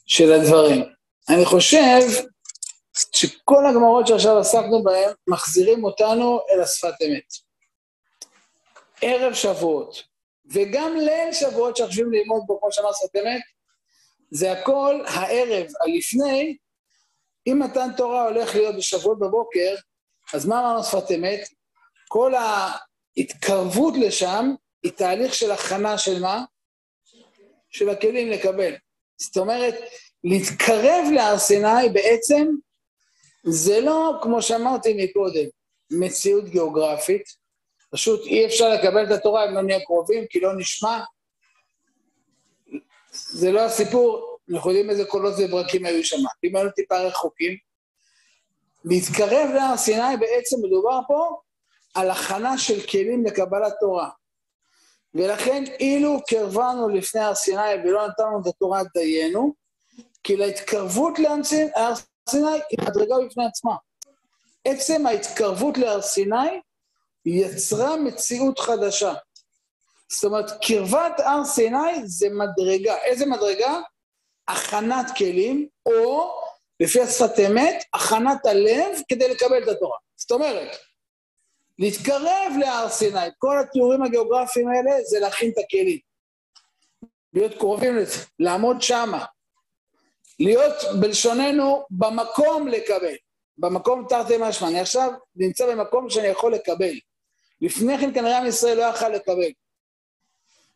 [0.06, 0.84] של הדברים?
[1.28, 2.00] אני חושב
[3.12, 7.32] שכל הגמרות שעכשיו עסקנו בהן מחזירים אותנו אל השפת אמת.
[9.02, 10.02] ערב שבועות,
[10.46, 13.40] וגם ליל שבועות שחושבים ללמוד בו, כמו שאמר שפת אמת,
[14.30, 16.56] זה הכל הערב הלפני,
[17.46, 19.74] אם מתן תורה הולך להיות בשבועות בבוקר,
[20.34, 21.48] אז מה אמרנו שפת אמת?
[22.08, 26.44] כל ההתקרבות לשם היא תהליך של הכנה של מה?
[27.72, 28.74] של הכלים לקבל.
[29.16, 29.74] זאת אומרת,
[30.24, 32.48] להתקרב להר סיני בעצם
[33.44, 35.44] זה לא, כמו שאמרתי מקודם,
[35.90, 37.24] מציאות גיאוגרפית,
[37.90, 41.00] פשוט אי אפשר לקבל את התורה אם לא נהיה קרובים, כי לא נשמע.
[43.12, 46.16] זה לא הסיפור, אנחנו יודעים איזה קולות וברקים היו שם.
[46.44, 47.56] אם היינו טיפה רחוקים,
[48.84, 51.40] להתקרב להר סיני בעצם מדובר פה
[51.94, 54.08] על הכנה של כלים לקבלת תורה.
[55.14, 59.54] ולכן אילו קרבנו לפני הר סיני ולא נתנו את התורה דיינו,
[60.24, 61.94] כי להתקרבות להר
[62.28, 63.74] סיני היא מדרגה בפני עצמה.
[64.64, 66.60] עצם ההתקרבות להר סיני
[67.26, 69.14] יצרה מציאות חדשה.
[70.12, 72.96] זאת אומרת, קרבת הר סיני זה מדרגה.
[72.96, 73.80] איזה מדרגה?
[74.48, 76.30] הכנת כלים, או
[76.80, 79.98] לפי השפת אמת, הכנת הלב כדי לקבל את התורה.
[80.16, 80.76] זאת אומרת,
[81.78, 85.98] להתקרב להר סיני, כל התיאורים הגיאוגרפיים האלה זה להכין את הכלים.
[87.34, 89.24] להיות קרובים לזה, לעמוד שמה.
[90.40, 93.14] להיות בלשוננו במקום לקבל.
[93.58, 94.68] במקום תרתי משמע.
[94.68, 96.94] אני עכשיו נמצא במקום שאני יכול לקבל.
[97.60, 99.52] לפני כן כנראה עם ישראל לא יכל לקבל.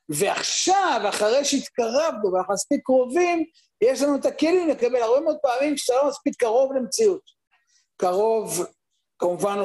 [0.08, 3.44] ועכשיו, אחרי שהתקרבנו ואנחנו מספיק קרובים,
[3.80, 7.22] יש לנו את הכלים לקבל הרבה מאוד פעמים כשאתה לא מספיק קרוב למציאות.
[7.96, 8.66] קרוב,
[9.18, 9.58] כמובן,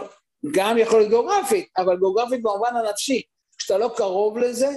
[0.51, 3.21] גם יכול להיות גיאוגרפית, אבל גיאוגרפית במובן הנפשי.
[3.57, 4.69] כשאתה לא קרוב לזה,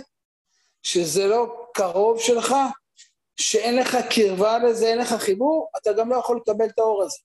[0.83, 2.55] שזה לא קרוב שלך,
[3.37, 7.19] שאין לך קרבה לזה, אין לך חיבור, אתה גם לא יכול לקבל את האור הזה.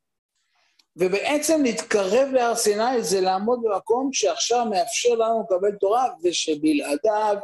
[0.96, 7.38] ובעצם להתקרב להר סיני זה לעמוד במקום שעכשיו מאפשר לנו לקבל תורה, ושבלעדיו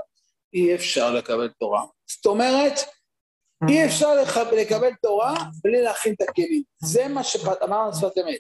[0.54, 1.84] אי אפשר לקבל תורה.
[2.08, 2.80] זאת אומרת,
[3.70, 4.16] אי אפשר
[4.52, 6.64] לקבל תורה בלי להכין את הכלים.
[6.84, 8.40] זה מה שאמרנו שפת אמת.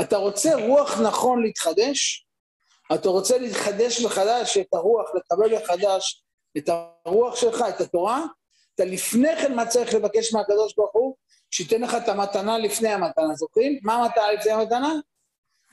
[0.00, 2.26] אתה רוצה רוח נכון להתחדש,
[2.94, 6.22] אתה רוצה להתחדש מחדש את הרוח, לקבל מחדש
[6.58, 6.70] את
[7.04, 8.24] הרוח שלך, את התורה,
[8.74, 11.14] אתה לפני כן מה צריך לבקש מהקדוש ברוך הוא?
[11.50, 13.78] שייתן לך את המתנה לפני המתנה, זוכרים?
[13.82, 14.92] מה המתנה לפני המתנה?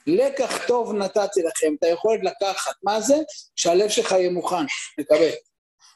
[0.08, 2.74] לקח טוב נתתי לכם, אתה יכול לקחת.
[2.84, 3.16] מה זה?
[3.56, 4.66] שהלב שלך יהיה מוכן
[4.98, 5.32] לקבל.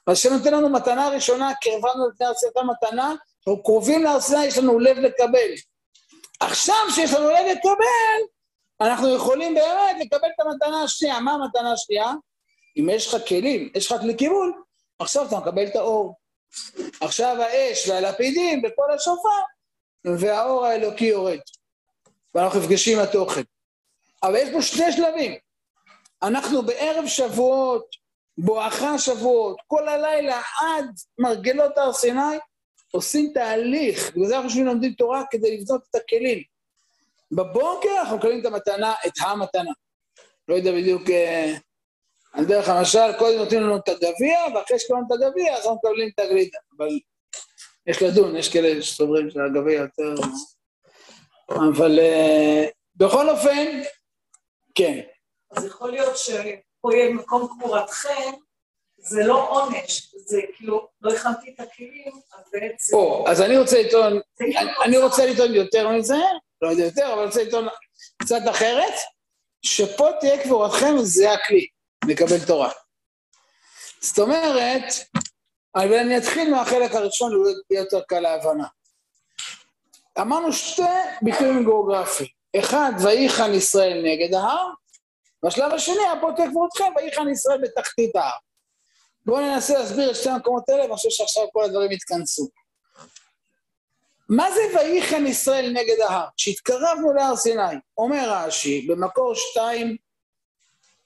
[0.08, 3.16] אז שנותן לנו מתנה ראשונה, קרבנו לפני הר סיני מתנה,
[3.48, 5.52] אנחנו קרובים להר סיני, יש לנו לב לקבל.
[6.40, 8.20] עכשיו שיש לנו לב לקבל,
[8.82, 11.20] אנחנו יכולים באמת לקבל את המתנה השנייה.
[11.20, 12.12] מה המתנה השנייה?
[12.78, 14.52] אם יש לך כלים, יש לך כלי כיוון,
[15.00, 16.16] עכשיו אתה מקבל את האור.
[17.02, 19.30] עכשיו האש והלפידים וכל השופר,
[20.20, 21.40] והאור האלוקי יורד.
[22.36, 23.42] ואנחנו נפגשים התוכן.
[24.24, 25.38] אבל יש פה שני שלבים.
[26.24, 27.86] אנחנו בערב שבועות,
[28.38, 30.86] בואכה שבועות, כל הלילה עד
[31.20, 32.38] מרגלות הר סיני,
[32.92, 36.44] עושים תהליך, בגלל זה אנחנו יושבים לומדים תורה כדי לבנות את הכלים.
[37.32, 39.72] בבוקר אנחנו מקבלים את המתנה, את המתנה.
[40.48, 41.54] לא יודע בדיוק, אה,
[42.34, 46.10] על דרך המשל, קודם נותנים לנו את הגביע, ואחרי שקבלנו את הגביע, אז אנחנו מקבלים
[46.16, 46.58] את הגלידה.
[46.78, 47.00] אבל
[47.88, 50.14] יש לדון, יש כאלה שסוברים שהגביע יותר...
[51.50, 53.82] אבל אה, בכל אופן,
[54.76, 55.00] כן.
[55.52, 58.32] אז יכול להיות שפה יהיה מקום קבורתכם,
[59.02, 62.96] זה לא עונש, זה כאילו, לא הכנתי את הכלים, אז בעצם...
[62.96, 64.20] או, אז אני רוצה לטעון,
[64.86, 66.18] אני רוצה לטעון יותר מזה,
[66.62, 67.68] לא יודע יותר, אבל אני רוצה לטעון
[68.22, 68.94] קצת אחרת,
[69.66, 71.68] שפה תהיה קבורתכם, זה הכלי,
[72.08, 72.72] לקבל תורה.
[74.02, 74.84] זאת אומרת,
[75.76, 78.68] אבל אני אתחיל מהחלק הראשון, הוא יהיה יותר קל להבנה.
[80.20, 80.82] אמרנו שתי
[81.22, 82.30] ביטויים גיאוגרפיים.
[82.60, 84.70] אחד, ויחן ישראל נגד ההר,
[85.44, 88.38] והשלב השני, הפוטר קבורתכם, ויחן ישראל בתחתית ההר.
[89.30, 92.50] בואו ננסה להסביר את שתי המקומות האלה, ואני חושב שעכשיו כל הדברים יתכנסו.
[94.30, 96.26] מה זה ויחן ישראל נגד ההר?
[96.38, 97.62] כשהתקרבנו להר סיני,
[97.98, 99.98] אומר רש"י, במקור שתיים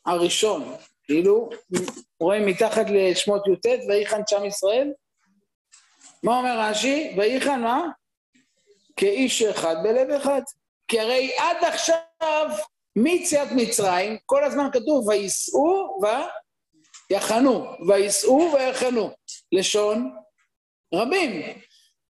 [0.05, 1.49] הראשון, כאילו,
[2.19, 4.93] רואים מתחת לשמות י"ט, ויחן שם ישראל?
[6.23, 7.15] מה אומר רש"י?
[7.17, 7.87] ויחן מה?
[8.95, 10.41] כאיש אחד בלב אחד.
[10.87, 12.47] כי הרי עד עכשיו,
[12.95, 15.99] מיציאת מצרים, כל הזמן כתוב וייסעו
[17.13, 19.11] ויחנו, וייסעו ויחנו.
[19.51, 20.15] לשון
[20.93, 21.59] רבים.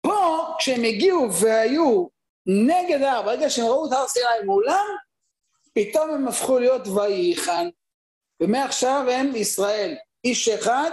[0.01, 2.07] פה, כשהם הגיעו והיו
[2.47, 4.87] נגד ההר, ברגע שהם ראו את הר סיני מולם,
[5.75, 7.69] פתאום הם הפכו להיות וייחן.
[8.41, 10.91] ומעכשיו הם ישראל, איש אחד,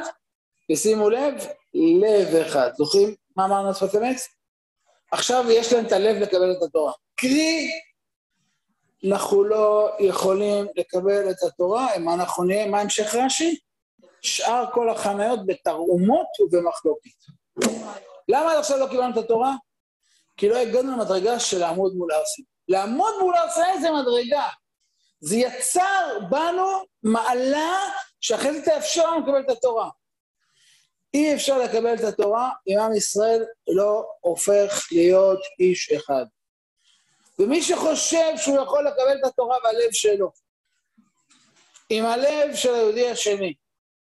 [0.71, 1.33] ושימו לב,
[1.73, 2.69] לב אחד.
[2.77, 4.17] זוכרים מה אמרנו שפת אמת?
[5.11, 6.93] עכשיו יש להם את הלב לקבל את התורה.
[7.15, 7.69] קרי,
[9.07, 13.59] אנחנו לא יכולים לקבל את התורה, מה אנחנו נהיה, מה המשך רש"י?
[14.21, 17.09] שאר כל החניות בתרעומות ובמחלוקת.
[18.29, 19.53] למה עד עכשיו לא קיבלנו את התורה?
[20.37, 22.45] כי לא הגענו למדרגה של לעמוד מול הר סיני.
[22.67, 24.47] לעמוד מול הר סיני זה מדרגה.
[25.21, 27.77] זה יצר בנו מעלה
[28.21, 29.89] שאחרי זה תאפשר לנו לקבל את התורה.
[31.13, 36.25] אי אפשר לקבל את התורה אם עם ישראל לא הופך להיות איש אחד.
[37.39, 40.31] ומי שחושב שהוא יכול לקבל את התורה והלב שלו,
[41.91, 43.53] אם הלב של היהודי השני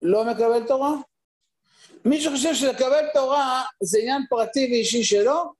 [0.03, 0.93] לא מקבל תורה,
[2.05, 5.53] מי שחושב שלקבל תורה זה עניין פרטי ואישי שלו,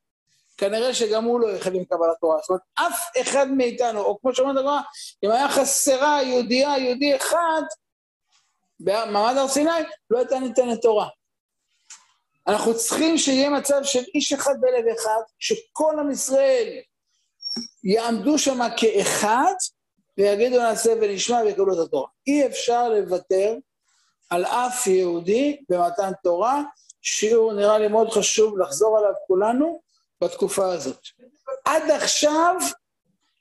[0.58, 2.38] כנראה שגם הוא לא יחד עם קבלת תורה.
[2.42, 4.82] זאת אומרת, אף אחד מאיתנו, או כמו שאומרת הגמרא,
[5.26, 7.62] אם היה חסרה יהודייה, יהודי אחד,
[8.80, 9.70] במעמד הר סיני
[10.10, 11.08] לא הייתה ניתנת תורה.
[12.48, 16.68] אנחנו צריכים שיהיה מצב של איש אחד בלב אחד, שכל עם ישראל
[17.84, 19.54] יעמדו שם כאחד,
[20.18, 22.08] ויגידו נעשה ונשמע ויקבלו את התורה.
[22.28, 23.56] אי אפשר לוותר
[24.30, 26.62] על אף יהודי במתן תורה,
[27.02, 29.82] שיעור נראה לי מאוד חשוב לחזור עליו כולנו
[30.24, 31.00] בתקופה הזאת.
[31.66, 32.56] עד עכשיו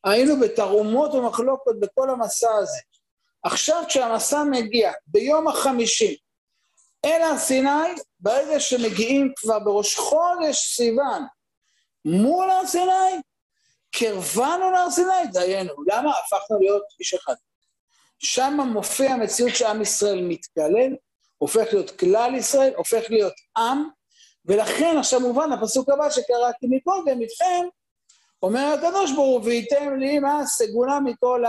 [0.05, 2.79] היינו בתרומות ומחלוקות בכל המסע הזה.
[3.43, 6.17] עכשיו כשהמסע מגיע ביום החמישי
[7.05, 11.27] אל הר סיני, ברגע שמגיעים כבר בראש חודש סיוון
[12.05, 13.21] מול הר סיני,
[13.91, 15.75] קרבנו להר סיני, דיינו.
[15.87, 16.11] למה?
[16.11, 17.35] הפכנו להיות איש אחד.
[18.25, 20.97] שם מופיע המציאות שעם ישראל מתקלל,
[21.39, 23.89] הופך להיות כלל ישראל, הופך להיות עם,
[24.45, 27.67] ולכן עכשיו מובן הפסוק הבא שקראתי מקודם איתכם,
[28.43, 31.45] אומר הקדוש ברוך הוא, וייתם לי מה סגולה מכל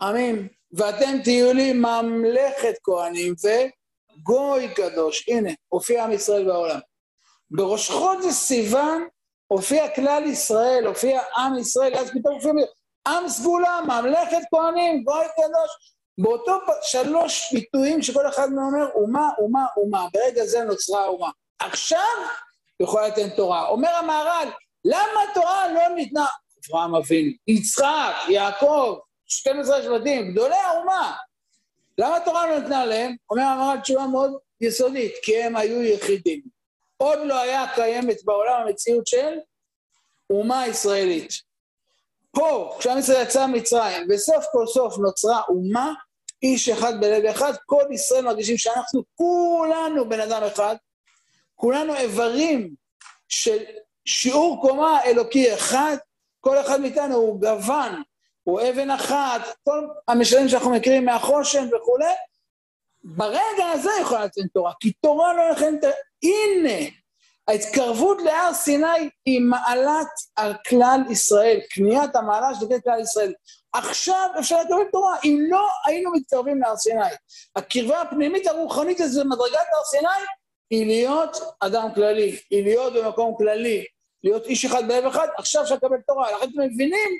[0.00, 5.28] העמים, ואתם תהיו לי ממלכת כהנים וגוי קדוש.
[5.28, 6.78] הנה, הופיע עם ישראל בעולם.
[7.50, 9.06] בראש חודש סיוון
[9.46, 12.52] הופיע כלל ישראל, הופיע עם ישראל, אז פתאום הופיע
[13.06, 15.92] עם סגולה, ממלכת כהנים, גוי קדוש.
[16.18, 20.06] באותו שלוש ביטויים שכל אחד מהם אומר, אומה, אומה, אומה.
[20.14, 21.30] ברגע זה נוצרה האומה.
[21.58, 21.98] עכשיו
[22.80, 23.68] יכולה לתת תורה.
[23.68, 24.48] אומר המהר"ל,
[24.84, 26.26] למה התורה לא ניתנה?
[26.68, 31.16] אברהם אבינו, יצחק, יעקב, 12 שבטים, גדולי האומה.
[31.98, 33.16] למה התורה לא ניתנה להם?
[33.30, 36.42] אומר המהר"ל תשובה מאוד יסודית, כי הם היו יחידים.
[36.96, 39.38] עוד לא היה קיימת בעולם המציאות של
[40.30, 41.51] אומה ישראלית.
[42.34, 45.92] פה, כשעם ישראל יצא ממצרים, וסוף כל סוף נוצרה אומה,
[46.42, 50.76] איש אחד בלב אחד, כל ישראל מרגישים שאנחנו כולנו בן אדם אחד,
[51.54, 52.74] כולנו איברים
[53.28, 53.58] של
[54.04, 55.96] שיעור קומה אלוקי אחד,
[56.40, 58.02] כל אחד מאיתנו הוא גוון,
[58.42, 62.12] הוא אבן אחת, כל המשלים שאנחנו מכירים מהחושן וכולי,
[63.04, 65.88] ברגע הזה יכולה לתת תורה, כי תורה לא לתת...
[66.22, 66.90] הנה,
[67.48, 73.32] ההתקרבות להר סיני היא מעלת על כלל ישראל, קניית המעלה של כלל ישראל.
[73.72, 77.00] עכשיו אפשר לקבל תורה, אם לא היינו מתקרבים להר סיני.
[77.56, 80.08] הקרבה הפנימית הרוחנית הזו במדרגת הר סיני
[80.70, 83.84] היא להיות אדם כללי, היא להיות במקום כללי,
[84.24, 86.32] להיות איש אחד בלב אחד, עכשיו אפשר לקבל תורה.
[86.32, 87.10] לכן אתם מבינים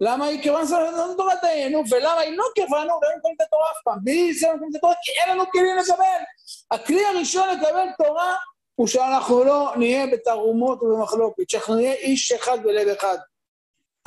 [0.00, 3.82] למה היא קרבה נסתרת תורת דיינו, ולמה היא לא קרבנו, לא יכולים את התורה אף
[3.84, 3.98] פעם.
[4.02, 6.22] בלי זה לא יכולים את התורה, כי אין לנו כלים לקבל.
[6.70, 8.34] הכלי הראשון לקבל תורה
[8.78, 13.18] הוא שאנחנו לא נהיה בתערומות ובמחלוקת, שאנחנו נהיה איש אחד בלב אחד.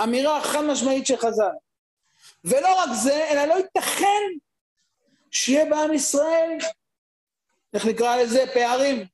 [0.04, 1.52] אמירה חד משמעית של חז"ל.
[2.44, 4.30] ולא רק זה, אלא לא ייתכן
[5.32, 6.58] שיהיה בעם ישראל,
[7.74, 9.06] איך נקרא לזה, פערים.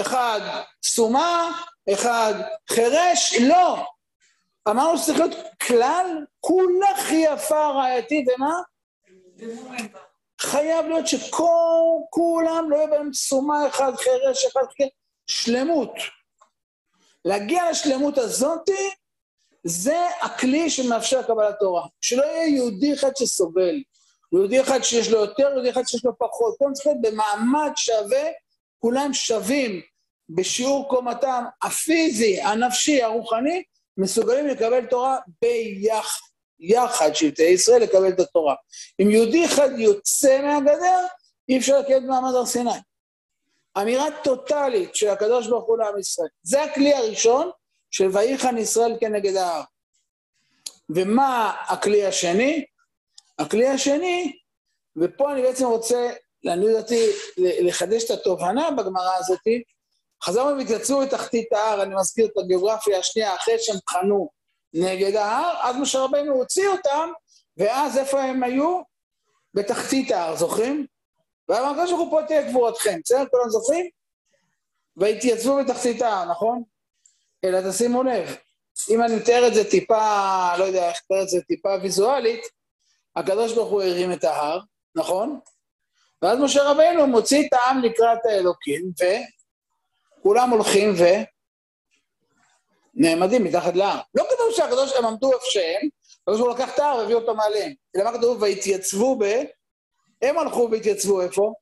[0.00, 0.40] אחד
[0.84, 2.34] סומה, אחד
[2.70, 3.86] חירש, לא.
[4.68, 5.34] אמרנו שצריך להיות
[5.66, 8.60] כלל כולך יפה רעייתי, ומה?
[10.40, 14.84] חייב להיות שכולם לא יהיה בהם סומה אחד, חירש אחד,
[15.26, 15.92] שלמות.
[17.24, 18.90] להגיע לשלמות הזאתי,
[19.64, 21.86] זה הכלי שמאפשר קבלת תורה.
[22.00, 23.82] שלא יהיה יהודי אחד שסובל,
[24.32, 26.56] יהודי אחד שיש לו יותר, יהודי אחד שיש לו פחות.
[26.58, 28.28] כולם צריכים להיות במעמד שווה,
[28.78, 29.80] כולם שווים
[30.28, 33.62] בשיעור קומתם הפיזי, הנפשי, הרוחני,
[33.96, 36.29] מסוגלים לקבל תורה ביחד.
[36.60, 38.54] יחד שבטי ישראל לקבל את התורה.
[39.02, 41.06] אם יהודי אחד יוצא מהגדר,
[41.48, 42.70] אי אפשר לקבל מעמד הר סיני.
[43.78, 46.28] אמירה טוטאלית של הקדוש ברוך הוא לעם ישראל.
[46.42, 47.50] זה הכלי הראשון
[47.90, 49.62] של ויחן ישראל כנגד ההר.
[50.90, 52.64] ומה הכלי השני?
[53.38, 54.32] הכלי השני,
[54.96, 56.10] ופה אני בעצם רוצה,
[56.42, 57.06] לעניות דעתי,
[57.38, 59.62] לחדש את התובנה בגמרא הזאתי,
[60.24, 64.30] חזרנו והתייצבו בתחתית ההר, אני מזכיר את הגיאוגרפיה השנייה, אחרי שהם חנו
[64.74, 67.10] נגד ההר, אז משה רבנו הוציא אותם,
[67.56, 68.80] ואז איפה הם היו?
[69.54, 70.86] בתחתית ההר, זוכרים?
[71.48, 73.24] ואמר הקדוש ברוך הוא פה תהיה גבורתכם, בסדר?
[73.30, 73.88] כולם זוכרים?
[74.96, 76.62] והתייצבו בתחתית ההר, נכון?
[77.44, 78.36] אלא תשימו לב,
[78.90, 82.40] אם אני מתאר את זה טיפה, לא יודע איך לתאר את זה טיפה ויזואלית,
[83.16, 84.60] הקדוש ברוך הוא הרים את ההר,
[84.94, 85.40] נכון?
[86.22, 88.92] ואז משה רבנו מוציא את העם לקראת האלוקים,
[90.20, 91.04] וכולם הולכים ו...
[92.94, 94.00] נעמדים מתחת להר.
[94.14, 95.88] לא כתוב שהקדוש, הם עמדו איפה שהם,
[96.22, 97.72] הקדוש הוא לקח את ההר והביא אותו מעליהם.
[97.96, 98.42] אלא מה כתוב?
[98.42, 99.24] והתייצבו ב...
[100.22, 101.54] הם הלכו והתייצבו איפה?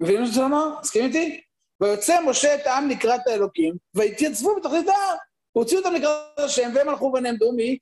[0.00, 0.80] מבינים מה שאני אומר?
[0.80, 1.40] מסכים איתי?
[1.80, 5.16] ויוצא משה את העם לקראת האלוקים, והתייצבו בתחתית ההר.
[5.52, 7.78] הוא הוציא אותם לקראת השם, והם הלכו ונעמדו מי?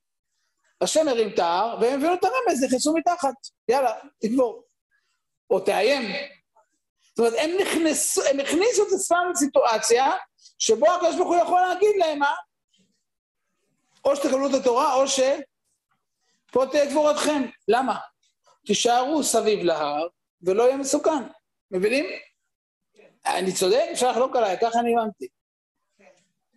[0.81, 3.35] השם הרים את ההר, והם הביאו את הרמז, נכנסו מתחת.
[3.69, 3.93] יאללה,
[4.23, 4.63] תגבור.
[5.51, 6.03] או תאיים.
[7.09, 10.13] זאת אומרת, הם נכנסו, הם הכניסו את עצמם לסיטואציה
[10.59, 12.35] שבו הקדוש ברוך הוא יכול להגיד להם מה?
[14.05, 15.21] או שתקבלו את התורה, או ש...
[16.53, 17.43] פה תהיה גבורתכם.
[17.69, 17.99] למה?
[18.67, 20.07] תישארו סביב להר
[20.43, 21.23] ולא יהיה מסוכן.
[21.71, 22.05] מבינים?
[23.27, 23.85] אני צודק?
[23.93, 25.29] אפשר לחלוק עליי, ככה אני הבנתי.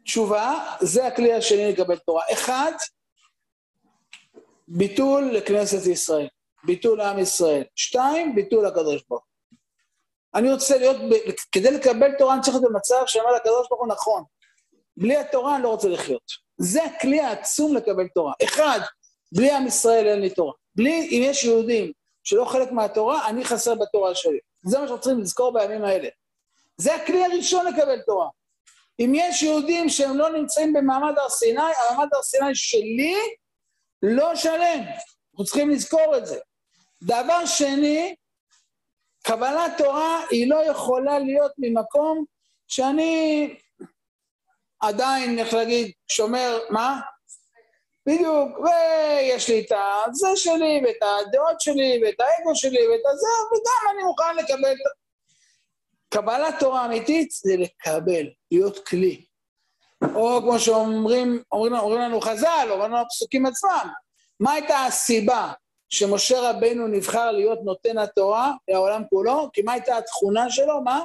[0.04, 2.24] תשובה, זה הכלי השני לקבל תורה.
[2.34, 2.72] אחד,
[4.68, 6.28] ביטול לכנסת ישראל,
[6.64, 7.64] ביטול לעם ישראל.
[7.76, 9.24] שתיים, ביטול לקדוש ברוך
[10.36, 10.98] אני רוצה להיות,
[11.52, 14.24] כדי לקבל תורה אני צריך להיות במצב שאומר לקדוש ברוך הוא נכון.
[14.98, 16.32] בלי התורה אני לא רוצה לחיות.
[16.58, 18.34] זה הכלי העצום לקבל תורה.
[18.44, 18.80] אחד,
[19.32, 20.54] בלי עם ישראל אין לי תורה.
[20.76, 21.92] בלי, אם יש יהודים
[22.24, 24.40] שלא חלק מהתורה, אני חסר בתורה שלי.
[24.64, 26.10] זה מה שאנחנו צריכים לזכור בימים האלה.
[26.78, 28.28] זה הכלי הראשון לקבל תורה.
[29.00, 33.16] אם יש יהודים שהם לא נמצאים במעמד הר סיני, המעמד הר סיני שלי
[34.04, 34.84] לא שלם.
[35.32, 36.40] אנחנו צריכים לזכור את זה.
[37.04, 38.16] דבר שני,
[39.24, 42.26] קבלת תורה היא לא יכולה להיות ממקום
[42.68, 43.56] שאני
[44.80, 47.00] עדיין, איך להגיד, שומר, מה?
[48.06, 49.72] בדיוק, ויש לי את
[50.06, 54.76] הזה שלי, ואת הדעות שלי, ואת האגו שלי, ואת הזה, וגם אני מוכן לקבל...
[56.14, 59.26] קבלת תורה אמיתית זה לקבל, להיות כלי.
[60.16, 63.90] או כמו שאומרים אומרים, אומרים לנו חז"ל, אומרים לנו הפסוקים עצמם,
[64.40, 65.52] מה הייתה הסיבה
[65.90, 69.50] שמשה רבנו נבחר להיות נותן התורה לעולם כולו?
[69.54, 70.82] כי מה הייתה התכונה שלו?
[70.84, 71.04] מה?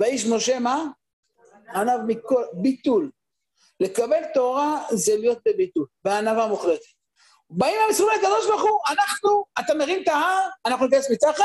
[0.00, 0.84] ואיש משה מה?
[1.74, 3.10] ענב מכל, ביטול.
[3.80, 6.96] לקבל תורה זה להיות בביטול, בענווה מוחלטת.
[7.50, 11.44] באים המסורים לקדוש ברוך הוא, אנחנו, אתה מרים את ההר, אנחנו ניכנס מתחת,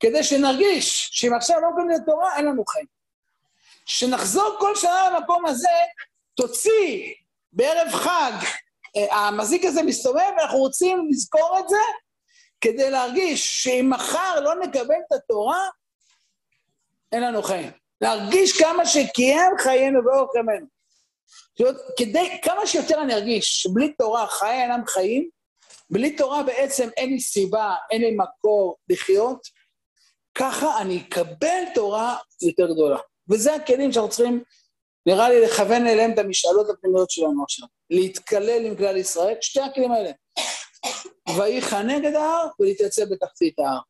[0.00, 2.86] כדי שנרגיש שאם עכשיו לא מקבלים את התורה, אין לנו חיים.
[3.86, 5.68] שנחזור כל שנה למקום הזה,
[6.34, 7.14] תוציא
[7.52, 8.32] בערב חג,
[8.96, 11.76] אה, המזיק הזה מסתובב, ואנחנו רוצים לזכור את זה,
[12.60, 15.68] כדי להרגיש שאם מחר לא נקבל את התורה,
[17.12, 17.70] אין לנו חיים.
[18.00, 20.66] להרגיש כמה שקיים חיינו ואורך ימינו.
[21.96, 25.28] כדי, כמה שיותר אני ארגיש שבלי תורה חיי אינם חיים,
[25.90, 29.46] בלי תורה בעצם אין לי סיבה, אין לי מקור לחיות,
[30.34, 32.98] ככה אני אקבל תורה יותר גדולה.
[33.30, 34.42] וזה הכלים שאנחנו צריכים,
[35.06, 37.68] נראה לי, לכוון אליהם את המשאלות הפנימיות שלנו עכשיו.
[37.90, 40.10] להתקלל עם כלל ישראל, שתי הכלים האלה.
[41.28, 43.80] ויחא נגד ההר ולהתייצב בתחתית ההר.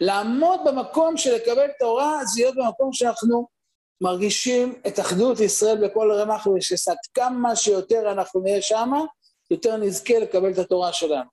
[0.00, 3.46] לעמוד במקום של לקבל תורה זה להיות במקום שאנחנו
[4.00, 6.96] מרגישים את אחדות ישראל בכל רמ"ח ושסת.
[7.14, 9.04] כמה שיותר אנחנו נהיה שמה,
[9.50, 11.30] יותר נזכה לקבל את התורה שלנו.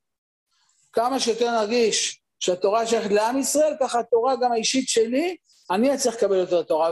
[0.93, 5.35] כמה שיותר נרגיש שהתורה שייכת לעם ישראל, ככה התורה גם האישית שלי,
[5.71, 6.91] אני אצליח לקבל יותר תורה.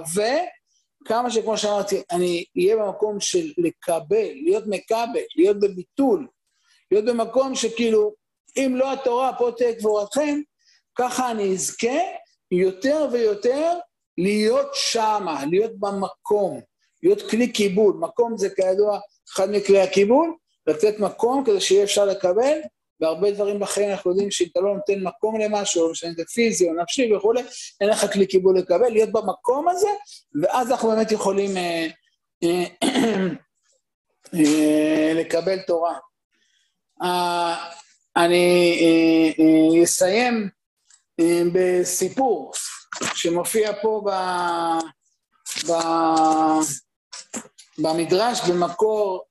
[1.05, 6.27] וכמה שכמו שאמרתי, אני אהיה במקום של לקבל, להיות מקבל, להיות בביטול,
[6.91, 8.13] להיות במקום שכאילו,
[8.57, 10.39] אם לא התורה, פה תהיה גבורתכם,
[10.97, 11.97] ככה אני אזכה
[12.51, 13.73] יותר ויותר
[14.17, 16.61] להיות שמה, להיות במקום,
[17.03, 17.93] להיות כלי קיבול.
[17.99, 18.99] מקום זה כידוע
[19.33, 20.35] אחד מכלי הקיבול,
[20.67, 22.59] לתת מקום כדי שיהיה אפשר לקבל,
[23.01, 26.73] והרבה דברים בחיים אנחנו יודעים שאם אתה לא נותן מקום למשהו, משנה זה פיזי או
[26.73, 27.41] נפשי וכולי,
[27.81, 29.89] אין לך כלי קיבול לקבל, להיות במקום הזה,
[30.41, 31.87] ואז אנחנו באמת יכולים אה,
[32.43, 32.63] אה,
[34.33, 35.93] אה, לקבל תורה.
[37.03, 37.71] אה,
[38.15, 40.49] אני אה, אה, אסיים
[41.53, 42.53] בסיפור.
[43.15, 44.11] שמופיע פה ב,
[45.67, 45.73] ב,
[47.77, 49.25] במדרש במקור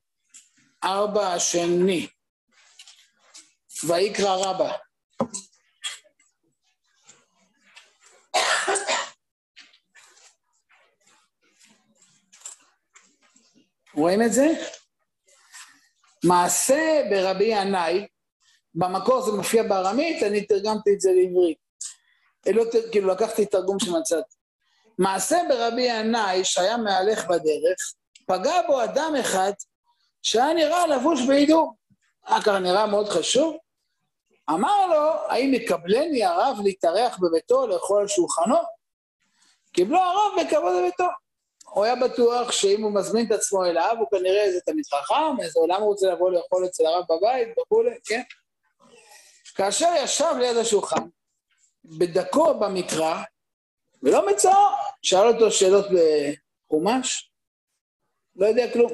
[0.85, 2.09] ארבע השני,
[3.87, 4.73] ויקרא רבה.
[13.95, 14.47] רואים את זה?
[16.27, 18.07] מעשה ברבי ינאי,
[18.75, 21.59] במקור זה מופיע בארמית, אני תרגמתי את זה לעברית.
[22.47, 24.35] לא, כאילו לקחתי תרגום שמצאתי.
[24.99, 27.95] מעשה ברבי ינאי שהיה מהלך בדרך,
[28.27, 29.53] פגע בו אדם אחד
[30.23, 31.75] שהיה נראה לבוש בהידור.
[32.27, 33.57] היה ככה נראה מאוד חשוב.
[34.51, 38.57] אמר לו, האם יקבלני הרב להתארח בביתו לאכול על שולחנו?
[39.73, 41.07] קיבלו הרב בכבוד בביתו.
[41.77, 45.61] הוא היה בטוח שאם הוא מזמין את עצמו אליו, הוא כנראה איזה תלמיד חכם, איזה
[45.61, 48.23] עולם הוא רוצה לבוא לאכול אצל הרב בבית וכולי, כן?
[49.55, 51.09] כאשר ישב ליד השולחן,
[51.85, 53.23] בדקו במקרא,
[54.03, 54.51] ולא מצאו,
[55.03, 55.87] שאל אותו שאלות
[56.67, 57.31] בחומש,
[58.37, 58.93] לא יודע כלום.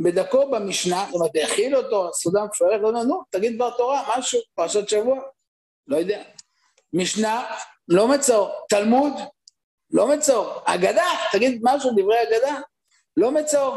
[0.00, 4.40] בדקו במשנה, זאת אומרת, האכיל אותו, סעודה מפרך, לא יודע, נו, תגיד דבר תורה, משהו,
[4.54, 5.20] פרשת שבוע,
[5.86, 6.22] לא יודע.
[6.92, 7.56] משנה,
[7.88, 8.48] לא מצאו.
[8.68, 9.12] תלמוד,
[9.94, 10.60] לא מצאו.
[10.64, 12.60] אגדה, תגיד משהו, דברי אגדה,
[13.16, 13.72] לא מצאו.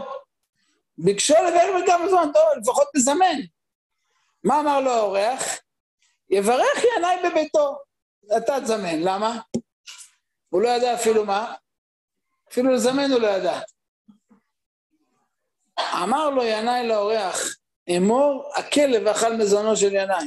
[0.97, 3.35] ביקשו לברך בכמה זמן, טוב, לפחות תזמן.
[4.43, 5.41] מה אמר לו האורח?
[6.29, 7.77] יברך ינאי בביתו.
[8.37, 9.39] אתה תזמן, למה?
[10.49, 11.53] הוא לא ידע אפילו מה,
[12.51, 13.59] אפילו לזמן הוא לא ידע.
[16.03, 17.39] אמר לו ינאי לאורח,
[17.97, 20.25] אמור הכלב אכל מזונו של ינאי.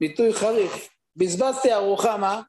[0.00, 0.88] ביטוי חריף.
[1.16, 2.42] בזבזתי ארוחה, מה?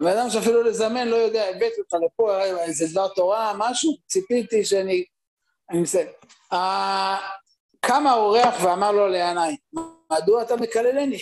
[0.00, 5.04] ואדם שאפילו לזמן לא יודע, הבאתי אותך לפה, איזה דבר תורה, משהו, ציפיתי שאני...
[5.70, 6.06] אני מסיים.
[7.80, 9.56] קם האורח ואמר לו לינאי,
[10.12, 11.18] מדוע אתה מקללני?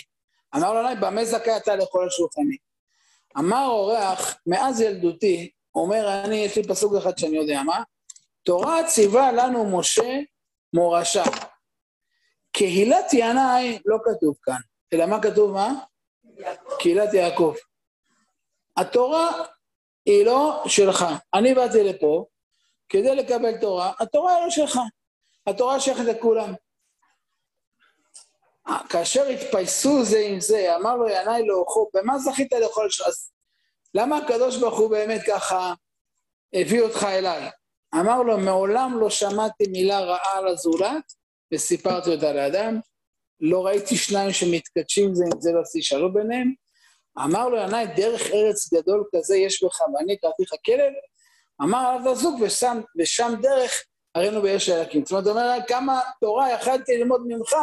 [0.56, 2.56] אמר לו ינאי, במה זכאי אתה לאכול על שולחני?
[3.38, 7.82] אמר האורח, מאז ילדותי, אומר אני, יש לי פסוק אחד שאני יודע מה,
[8.42, 10.18] תורה ציווה לנו משה
[10.72, 11.22] מורשה.
[12.52, 14.60] קהילת ינאי לא כתוב כאן,
[14.92, 15.74] אלא מה כתוב מה?
[16.78, 17.54] קהילת יעקב.
[18.80, 19.30] התורה
[20.04, 21.04] היא לא שלך.
[21.34, 22.26] אני באתי לפה
[22.88, 24.78] כדי לקבל תורה, התורה היא לא שלך.
[25.46, 26.54] התורה שייכת לכולם.
[28.88, 32.88] כאשר התפייסו זה עם זה, אמר לו ינאי לאוכו, במה זכית לאכול?
[33.06, 33.30] אז
[33.94, 35.74] למה הקדוש ברוך הוא באמת ככה
[36.54, 37.50] הביא אותך אליי?
[37.94, 41.12] אמר לו, מעולם לא שמעתי מילה רעה על הזולת
[41.54, 42.80] וסיפרתי אותה לאדם.
[43.40, 46.54] לא ראיתי שניים שמתקדשים זה עם זה לא תשאלו ביניהם.
[47.24, 50.92] אמר לו ינאי, דרך ארץ גדול כזה יש בך, ואני קראתיך כלב?
[51.62, 55.04] אמר עליו תזוק ושם, ושם דרך הראינו ביש אלקים.
[55.06, 57.54] זאת אומרת, אומר, כמה תורה יכלתי ללמוד ממך,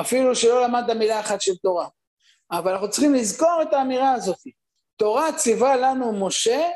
[0.00, 1.88] אפילו שלא למדת מילה אחת של תורה.
[2.52, 4.38] אבל אנחנו צריכים לזכור את האמירה הזאת.
[4.96, 6.68] תורה ציווה לנו משה,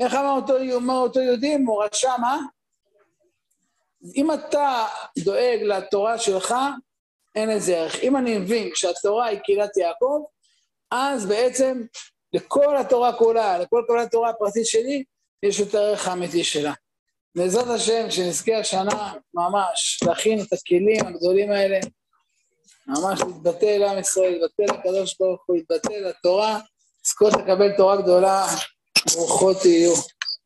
[0.00, 2.38] איך אמר אותו, אומר אותו יהודי, מורשה מה?
[4.16, 4.86] אם אתה
[5.18, 6.54] דואג לתורה שלך,
[7.34, 7.96] אין לזה ערך.
[8.02, 10.24] אם אני מבין שהתורה היא קהילת יעקב,
[10.92, 11.82] אז בעצם
[12.32, 15.04] לכל התורה כולה, לכל כל התורה הפרטית שלי,
[15.42, 16.72] יש את הערך האמיתי שלה.
[17.34, 21.78] בעזרת השם, שנזכה השנה ממש להכין את הכלים הגדולים האלה,
[22.86, 26.60] ממש להתבטא אל עם ישראל, להתבטא לקדוש ברוך הוא, להתבטא לתורה,
[27.04, 28.46] לזכות לקבל תורה גדולה,
[29.14, 29.92] ברוכות תהיו.